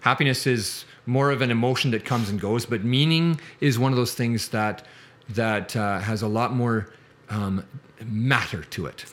Happiness 0.00 0.46
is 0.46 0.84
more 1.06 1.30
of 1.30 1.40
an 1.40 1.50
emotion 1.50 1.90
that 1.92 2.04
comes 2.04 2.28
and 2.28 2.38
goes, 2.38 2.66
but 2.66 2.84
meaning 2.84 3.40
is 3.60 3.78
one 3.78 3.90
of 3.90 3.96
those 3.96 4.14
things 4.14 4.48
that 4.50 4.86
that 5.30 5.74
uh, 5.74 5.98
has 6.00 6.20
a 6.20 6.28
lot 6.28 6.52
more 6.52 6.90
um, 7.30 7.64
matter 8.04 8.62
to 8.64 8.84
it, 8.84 9.06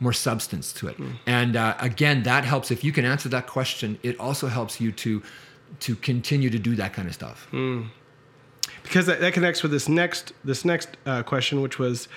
more 0.00 0.14
substance 0.14 0.72
to 0.72 0.88
it. 0.88 0.96
And 1.26 1.54
uh, 1.56 1.74
again, 1.80 2.22
that 2.22 2.44
helps. 2.44 2.70
If 2.70 2.82
you 2.82 2.92
can 2.92 3.04
answer 3.04 3.28
that 3.28 3.46
question, 3.46 3.98
it 4.02 4.18
also 4.18 4.46
helps 4.46 4.80
you 4.80 4.90
to 4.92 5.22
to 5.80 5.94
continue 5.96 6.48
to 6.48 6.58
do 6.58 6.74
that 6.76 6.94
kind 6.94 7.06
of 7.08 7.14
stuff. 7.14 7.46
Because 8.88 9.06
that, 9.06 9.20
that 9.20 9.32
connects 9.34 9.62
with 9.62 9.70
this 9.72 9.88
next 9.88 10.32
this 10.44 10.64
next 10.64 10.88
uh, 11.06 11.22
question, 11.22 11.60
which 11.60 11.78
was, 11.78 12.08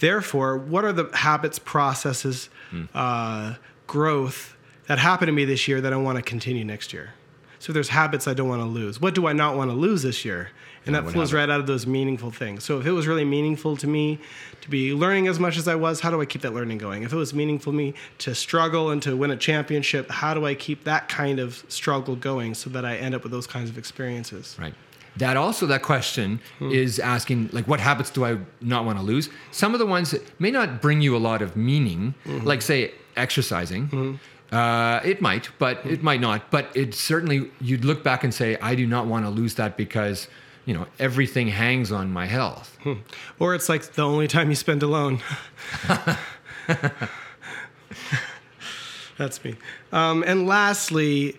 therefore, 0.00 0.56
what 0.56 0.84
are 0.84 0.92
the 0.92 1.08
habits, 1.14 1.58
processes, 1.58 2.48
Hmm. 2.70 2.84
uh, 2.94 3.54
growth 3.86 4.56
that 4.86 4.98
happened 4.98 5.28
to 5.28 5.32
me 5.32 5.44
this 5.44 5.68
year 5.68 5.80
that 5.80 5.92
I 5.92 5.96
want 5.96 6.16
to 6.16 6.22
continue 6.22 6.64
next 6.64 6.92
year? 6.92 7.10
So 7.58 7.70
if 7.70 7.74
there's 7.74 7.90
habits 7.90 8.26
I 8.26 8.34
don't 8.34 8.48
want 8.48 8.60
to 8.62 8.66
lose, 8.66 9.00
what 9.00 9.14
do 9.14 9.26
I 9.26 9.32
not 9.32 9.56
want 9.56 9.70
to 9.70 9.76
lose 9.76 10.02
this 10.02 10.24
year? 10.24 10.50
And 10.84 10.96
Yeah, 10.96 11.02
that 11.02 11.12
flows 11.12 11.32
right 11.32 11.48
out 11.48 11.60
of 11.60 11.68
those 11.68 11.86
meaningful 11.86 12.32
things. 12.32 12.64
So 12.64 12.80
if 12.80 12.86
it 12.86 12.90
was 12.92 13.06
really 13.06 13.24
meaningful 13.24 13.76
to 13.76 13.86
me 13.86 14.18
to 14.62 14.68
be 14.68 14.92
learning 14.94 15.28
as 15.28 15.38
much 15.38 15.56
as 15.56 15.68
I 15.68 15.76
was, 15.76 16.00
how 16.00 16.10
do 16.10 16.20
I 16.20 16.24
keep 16.24 16.42
that 16.42 16.54
learning 16.54 16.78
going? 16.78 17.04
If 17.04 17.12
it 17.12 17.16
was 17.16 17.32
meaningful 17.32 17.72
to 17.72 17.76
me 17.76 17.94
to 18.18 18.34
struggle 18.34 18.90
and 18.90 19.00
to 19.04 19.16
win 19.16 19.30
a 19.30 19.36
championship, 19.36 20.10
how 20.10 20.34
do 20.34 20.44
I 20.44 20.54
keep 20.56 20.82
that 20.84 21.08
kind 21.08 21.38
of 21.38 21.62
struggle 21.68 22.16
going 22.16 22.54
so 22.54 22.68
that 22.70 22.84
I 22.84 22.96
end 22.96 23.14
up 23.14 23.22
with 23.22 23.30
those 23.30 23.46
kinds 23.46 23.70
of 23.70 23.78
experiences? 23.78 24.56
Right. 24.60 24.74
That 25.16 25.36
also 25.36 25.66
that 25.66 25.82
question 25.82 26.40
hmm. 26.58 26.70
is 26.70 26.98
asking 26.98 27.50
like 27.52 27.68
what 27.68 27.80
habits 27.80 28.10
do 28.10 28.24
I 28.24 28.38
not 28.60 28.84
want 28.84 28.98
to 28.98 29.04
lose? 29.04 29.28
Some 29.50 29.74
of 29.74 29.78
the 29.78 29.86
ones 29.86 30.10
that 30.12 30.40
may 30.40 30.50
not 30.50 30.80
bring 30.80 31.02
you 31.02 31.14
a 31.16 31.18
lot 31.18 31.42
of 31.42 31.54
meaning, 31.54 32.14
mm-hmm. 32.24 32.46
like 32.46 32.62
say 32.62 32.92
exercising. 33.16 33.88
Mm-hmm. 33.88 34.54
Uh, 34.54 35.00
it 35.04 35.22
might, 35.22 35.48
but 35.58 35.78
it 35.78 35.84
mm-hmm. 35.84 36.04
might 36.04 36.20
not. 36.20 36.50
But 36.50 36.74
it 36.74 36.94
certainly 36.94 37.50
you'd 37.60 37.84
look 37.84 38.02
back 38.02 38.24
and 38.24 38.32
say, 38.32 38.56
I 38.60 38.74
do 38.74 38.86
not 38.86 39.06
want 39.06 39.24
to 39.24 39.30
lose 39.30 39.54
that 39.54 39.76
because 39.76 40.28
you 40.64 40.74
know 40.74 40.86
everything 40.98 41.48
hangs 41.48 41.92
on 41.92 42.10
my 42.10 42.26
health. 42.26 42.78
Hmm. 42.82 42.94
Or 43.38 43.54
it's 43.54 43.68
like 43.68 43.82
the 43.92 44.02
only 44.02 44.28
time 44.28 44.48
you 44.48 44.56
spend 44.56 44.82
alone. 44.82 45.20
That's 49.18 49.44
me. 49.44 49.56
Um, 49.92 50.24
and 50.26 50.46
lastly, 50.46 51.36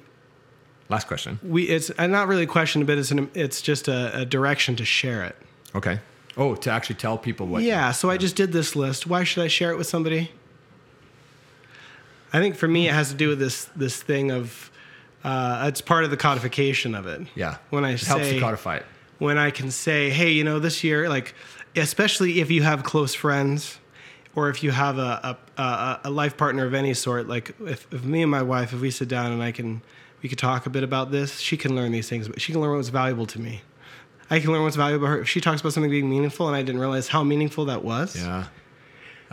Last 0.90 1.08
question. 1.08 1.40
we 1.44 1.64
it's 1.64 1.92
uh, 1.98 2.08
not 2.08 2.28
really 2.28 2.44
a 2.44 2.48
question, 2.48 2.86
but 2.86 2.98
it's 2.98 3.12
an 3.12 3.30
it's 3.34 3.62
just 3.62 3.88
a, 3.88 4.20
a 4.22 4.26
direction 4.26 4.76
to 4.76 4.86
share 4.86 5.24
it. 5.24 5.36
Okay. 5.76 6.00
Oh, 6.36 6.56
to 6.56 6.72
actually 6.72 6.96
tell 6.96 7.18
people 7.18 7.48
what. 7.48 7.64
Yeah. 7.64 7.92
So 7.92 8.10
I 8.10 8.18
just 8.18 8.36
did 8.36 8.52
this 8.52 8.76
list. 8.76 9.08
Why 9.08 9.24
should 9.24 9.44
I 9.44 9.48
share 9.48 9.72
it 9.72 9.78
with 9.78 9.88
somebody? 9.88 10.32
I 12.32 12.40
think 12.40 12.56
for 12.56 12.68
me, 12.68 12.88
it 12.88 12.94
has 12.94 13.10
to 13.10 13.16
do 13.16 13.30
with 13.30 13.40
this 13.40 13.66
this 13.76 14.02
thing 14.02 14.32
of 14.32 14.72
uh, 15.24 15.66
it's 15.68 15.82
part 15.82 16.04
of 16.04 16.10
the 16.12 16.18
codification 16.18 16.96
of 16.96 17.08
it. 17.08 17.22
Yeah. 17.36 17.58
When 17.70 17.86
I 17.86 17.92
it 17.92 18.00
say 18.00 18.08
helps 18.08 18.30
to 18.30 18.40
codify 18.40 18.78
it. 18.78 18.86
when 19.20 19.38
I 19.38 19.52
can 19.52 19.72
say, 19.72 20.10
hey, 20.10 20.32
you 20.32 20.44
know, 20.44 20.60
this 20.60 20.84
year, 20.84 21.08
like, 21.08 21.34
especially 21.76 22.42
if 22.42 22.52
you 22.52 22.64
have 22.64 22.84
close 22.84 23.14
friends 23.16 23.80
or 24.36 24.50
if 24.50 24.64
you 24.64 24.72
have 24.72 24.98
a, 24.98 25.38
a, 25.58 25.62
a, 25.62 26.00
a 26.06 26.10
life 26.10 26.36
partner 26.36 26.66
of 26.66 26.74
any 26.74 26.94
sort, 26.94 27.28
like 27.28 27.56
if, 27.62 27.88
if 27.94 28.04
me 28.04 28.22
and 28.24 28.32
my 28.32 28.42
wife, 28.42 28.74
if 28.74 28.82
we 28.82 28.92
sit 28.92 29.08
down 29.08 29.32
and 29.32 29.42
I 29.42 29.52
can, 29.52 29.82
we 30.24 30.30
could 30.30 30.40
talk 30.40 30.66
a 30.66 30.70
bit 30.70 30.84
about 30.84 31.12
this, 31.12 31.40
she 31.40 31.58
can 31.58 31.76
learn 31.76 31.92
these 31.92 32.08
things, 32.08 32.30
but 32.30 32.42
she 32.42 32.54
can 32.54 32.62
learn 32.62 32.78
what's 32.78 32.88
valuable 32.88 33.26
to 33.28 33.40
me. 33.40 33.62
I 34.30 34.40
can 34.40 34.52
learn 34.52 34.64
what's 34.64 34.78
valuable 34.78 35.06
to 35.06 35.12
her. 35.12 35.22
If 35.22 35.30
she 35.30 35.42
talks 35.42 35.60
about 35.62 35.74
something 35.74 35.92
being 35.92 36.10
meaningful 36.10 36.48
and 36.48 36.56
I 36.56 36.64
didn't 36.64 36.80
realize 36.80 37.10
how 37.10 37.24
meaningful 37.24 37.66
that 37.66 37.84
was. 37.84 38.16
Yeah. 38.16 38.46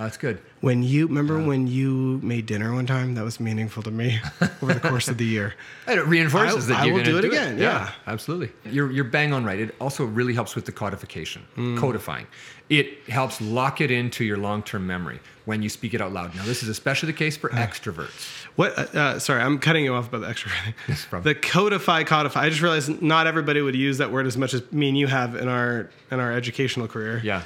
That's 0.00 0.16
good. 0.16 0.40
When 0.62 0.82
you, 0.82 1.06
remember 1.06 1.38
when 1.42 1.66
you 1.66 2.20
made 2.22 2.46
dinner 2.46 2.72
one 2.72 2.86
time? 2.86 3.14
That 3.16 3.24
was 3.24 3.38
meaningful 3.38 3.82
to 3.82 3.90
me 3.90 4.18
over 4.62 4.72
the 4.72 4.80
course 4.80 5.08
of 5.08 5.18
the 5.18 5.26
year. 5.26 5.54
And 5.86 5.98
it 6.00 6.06
reinforces 6.06 6.70
I- 6.70 6.74
that 6.74 6.80
I 6.80 6.84
you're 6.86 6.94
will 6.94 7.00
gonna 7.04 7.12
do 7.12 7.18
it 7.18 7.24
again, 7.26 7.58
yeah. 7.58 7.90
absolutely. 8.06 8.50
You're 8.64 8.90
you're 8.90 9.04
bang 9.04 9.34
on 9.34 9.44
right. 9.44 9.58
It 9.60 9.74
also 9.80 10.04
really 10.06 10.32
helps 10.32 10.54
with 10.54 10.64
the 10.64 10.72
codification, 10.72 11.42
codifying. 11.78 12.26
It 12.70 13.08
helps 13.08 13.40
lock 13.40 13.80
it 13.80 13.90
into 13.90 14.24
your 14.24 14.36
long-term 14.36 14.86
memory 14.86 15.18
when 15.44 15.60
you 15.60 15.68
speak 15.68 15.92
it 15.92 16.00
out 16.00 16.12
loud. 16.12 16.34
Now, 16.36 16.44
this 16.44 16.62
is 16.62 16.68
especially 16.68 17.08
the 17.08 17.18
case 17.18 17.36
for 17.36 17.50
extroverts. 17.50 18.46
What? 18.54 18.78
Uh, 18.78 18.98
uh, 18.98 19.18
sorry, 19.18 19.42
I'm 19.42 19.58
cutting 19.58 19.84
you 19.84 19.92
off 19.94 20.06
about 20.08 20.20
the 20.20 20.28
extrovert. 20.28 21.08
problem. 21.10 21.22
the 21.34 21.34
codify, 21.34 22.04
codify. 22.04 22.44
I 22.44 22.48
just 22.48 22.62
realized 22.62 23.02
not 23.02 23.26
everybody 23.26 23.60
would 23.60 23.74
use 23.74 23.98
that 23.98 24.12
word 24.12 24.26
as 24.26 24.36
much 24.36 24.54
as 24.54 24.62
me 24.72 24.88
and 24.88 24.96
you 24.96 25.08
have 25.08 25.34
in 25.34 25.48
our 25.48 25.90
in 26.10 26.20
our 26.20 26.32
educational 26.32 26.86
career. 26.86 27.20
Yeah. 27.24 27.42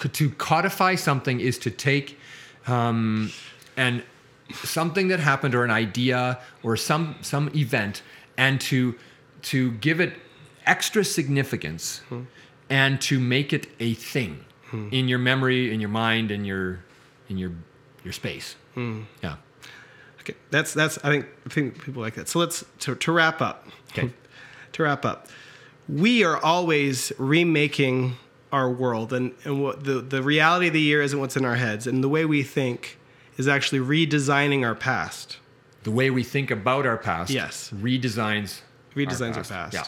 To 0.00 0.30
codify 0.30 0.94
something 0.94 1.40
is 1.40 1.58
to 1.58 1.70
take 1.70 2.18
um, 2.66 3.32
and 3.76 4.02
something 4.52 5.08
that 5.08 5.20
happened 5.20 5.54
or 5.54 5.64
an 5.64 5.70
idea 5.70 6.38
or 6.62 6.76
some 6.76 7.16
some 7.20 7.50
event 7.54 8.02
and 8.36 8.60
to 8.60 8.94
to 9.42 9.72
give 9.72 10.00
it 10.00 10.14
extra 10.66 11.04
significance 11.04 11.98
hmm. 12.08 12.22
and 12.68 13.00
to 13.00 13.18
make 13.18 13.52
it 13.52 13.66
a 13.80 13.94
thing 13.94 14.44
hmm. 14.70 14.88
in 14.90 15.08
your 15.08 15.18
memory, 15.18 15.72
in 15.72 15.80
your 15.80 15.90
mind, 15.90 16.30
in 16.30 16.44
your 16.44 16.80
in 17.28 17.38
your 17.38 17.52
your 18.04 18.12
space. 18.12 18.56
Hmm. 18.74 19.02
Yeah. 19.22 19.36
Okay, 20.20 20.34
that's 20.50 20.74
that's. 20.74 20.98
I 20.98 21.08
think 21.10 21.26
I 21.46 21.48
think 21.48 21.82
people 21.82 22.02
like 22.02 22.14
that. 22.14 22.28
So 22.28 22.38
let's 22.38 22.64
to 22.80 22.94
to 22.94 23.12
wrap 23.12 23.40
up. 23.40 23.66
Okay. 23.92 24.10
to 24.72 24.82
wrap 24.82 25.04
up, 25.04 25.28
we 25.88 26.22
are 26.22 26.38
always 26.38 27.12
remaking 27.18 28.16
our 28.52 28.70
world, 28.70 29.12
and 29.12 29.32
and 29.44 29.62
what 29.62 29.84
the 29.84 30.00
the 30.00 30.22
reality 30.22 30.68
of 30.68 30.72
the 30.72 30.80
year 30.80 31.02
isn't 31.02 31.18
what's 31.18 31.36
in 31.36 31.44
our 31.44 31.56
heads, 31.56 31.86
and 31.86 32.02
the 32.02 32.08
way 32.08 32.24
we 32.24 32.42
think 32.42 32.98
is 33.36 33.48
actually 33.48 33.78
redesigning 33.78 34.64
our 34.64 34.74
past. 34.74 35.38
The 35.82 35.90
way 35.90 36.10
we 36.10 36.22
think 36.22 36.50
about 36.50 36.84
our 36.86 36.98
past 36.98 37.30
Yes. 37.30 37.70
redesigns 37.74 38.60
redesigns 38.94 39.36
our 39.36 39.44
past. 39.44 39.74
Yeah. 39.74 39.84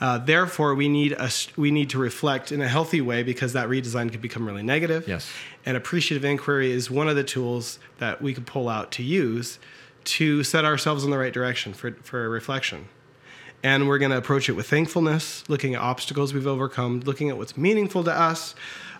Uh, 0.00 0.18
therefore, 0.18 0.74
we 0.74 0.88
need 0.88 1.12
a 1.12 1.30
we 1.56 1.70
need 1.70 1.90
to 1.90 1.98
reflect 1.98 2.52
in 2.52 2.60
a 2.60 2.68
healthy 2.68 3.00
way 3.00 3.22
because 3.22 3.52
that 3.54 3.68
redesign 3.68 4.10
could 4.10 4.20
become 4.22 4.46
really 4.46 4.62
negative. 4.62 5.08
Yes. 5.08 5.30
And 5.64 5.76
appreciative 5.76 6.24
inquiry 6.24 6.70
is 6.72 6.90
one 6.90 7.08
of 7.08 7.16
the 7.16 7.24
tools 7.24 7.78
that 7.98 8.20
we 8.20 8.34
could 8.34 8.46
pull 8.46 8.68
out 8.68 8.90
to 8.92 9.02
use 9.02 9.58
to 10.04 10.42
set 10.42 10.64
ourselves 10.64 11.04
in 11.04 11.10
the 11.10 11.18
right 11.18 11.32
direction 11.32 11.72
for 11.72 11.92
for 12.02 12.28
reflection. 12.28 12.88
And 13.64 13.86
we're 13.88 13.98
going 13.98 14.10
to 14.10 14.16
approach 14.16 14.48
it 14.48 14.52
with 14.52 14.68
thankfulness, 14.68 15.44
looking 15.48 15.74
at 15.74 15.80
obstacles 15.80 16.34
we've 16.34 16.46
overcome, 16.46 17.00
looking 17.00 17.30
at 17.30 17.38
what's 17.38 17.56
meaningful 17.56 18.02
to 18.04 18.12
us, 18.12 18.54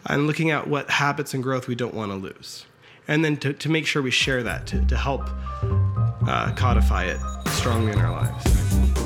and 0.07 0.27
looking 0.27 0.51
at 0.51 0.69
what 0.69 0.89
habits 0.89 1.35
and 1.35 1.43
growth 1.43 1.67
we 1.67 1.75
don't 1.75 1.95
want 1.95 2.13
to 2.13 2.17
lose. 2.17 2.65
And 3.09 3.25
then 3.25 3.37
to, 3.39 3.53
to 3.53 3.69
make 3.69 3.87
sure 3.87 4.03
we 4.03 4.13
share 4.13 4.43
that 4.45 4.67
to, 4.69 4.85
to 4.87 4.97
help 4.97 5.29
uh, 6.29 6.53
codify 6.55 7.07
it 7.07 7.19
strongly 7.49 7.93
in 7.93 7.99
our 7.99 8.13
lives. 8.13 8.47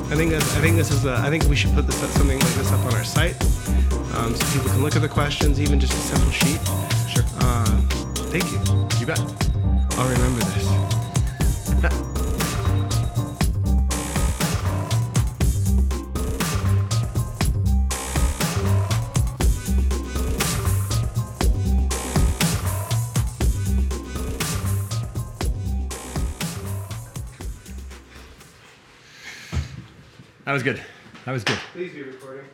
I 0.09 0.15
think 0.15 0.31
that's, 0.31 0.55
I 0.55 0.61
think 0.61 0.77
this 0.77 0.91
is 0.91 1.05
a, 1.05 1.15
I 1.15 1.29
think 1.29 1.43
we 1.45 1.55
should 1.55 1.73
put 1.73 1.85
this 1.85 1.95
something 1.95 2.39
like 2.39 2.53
this 2.53 2.71
up 2.71 2.79
on 2.85 2.93
our 2.93 3.03
site 3.03 3.35
um, 4.15 4.35
so 4.35 4.53
people 4.53 4.69
can 4.69 4.81
look 4.81 4.95
at 4.95 5.01
the 5.01 5.09
questions, 5.09 5.59
even 5.59 5.79
just 5.79 5.93
a 5.93 5.97
simple 5.97 6.31
sheet. 6.31 6.59
Sure. 7.09 7.23
Uh, 7.39 7.65
thank 8.31 8.45
you. 8.51 8.59
You 8.99 9.05
bet. 9.05 9.19
I'll 9.97 10.09
remember 10.09 10.39
this. 10.39 10.96
was 30.57 30.63
good. 30.63 30.81
That 31.25 31.33
was 31.33 31.43
good. 31.43 31.59
Please 31.73 31.93
be 31.93 32.01
recording. 32.01 32.45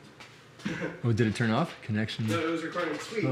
oh, 1.05 1.13
did 1.13 1.25
it 1.25 1.35
turn 1.35 1.51
off? 1.51 1.73
Connection? 1.83 2.27
No, 2.27 2.37
it 2.37 2.49
was 2.49 2.61
recording. 2.61 2.99
Sweet. 2.99 3.23
Oh. 3.23 3.31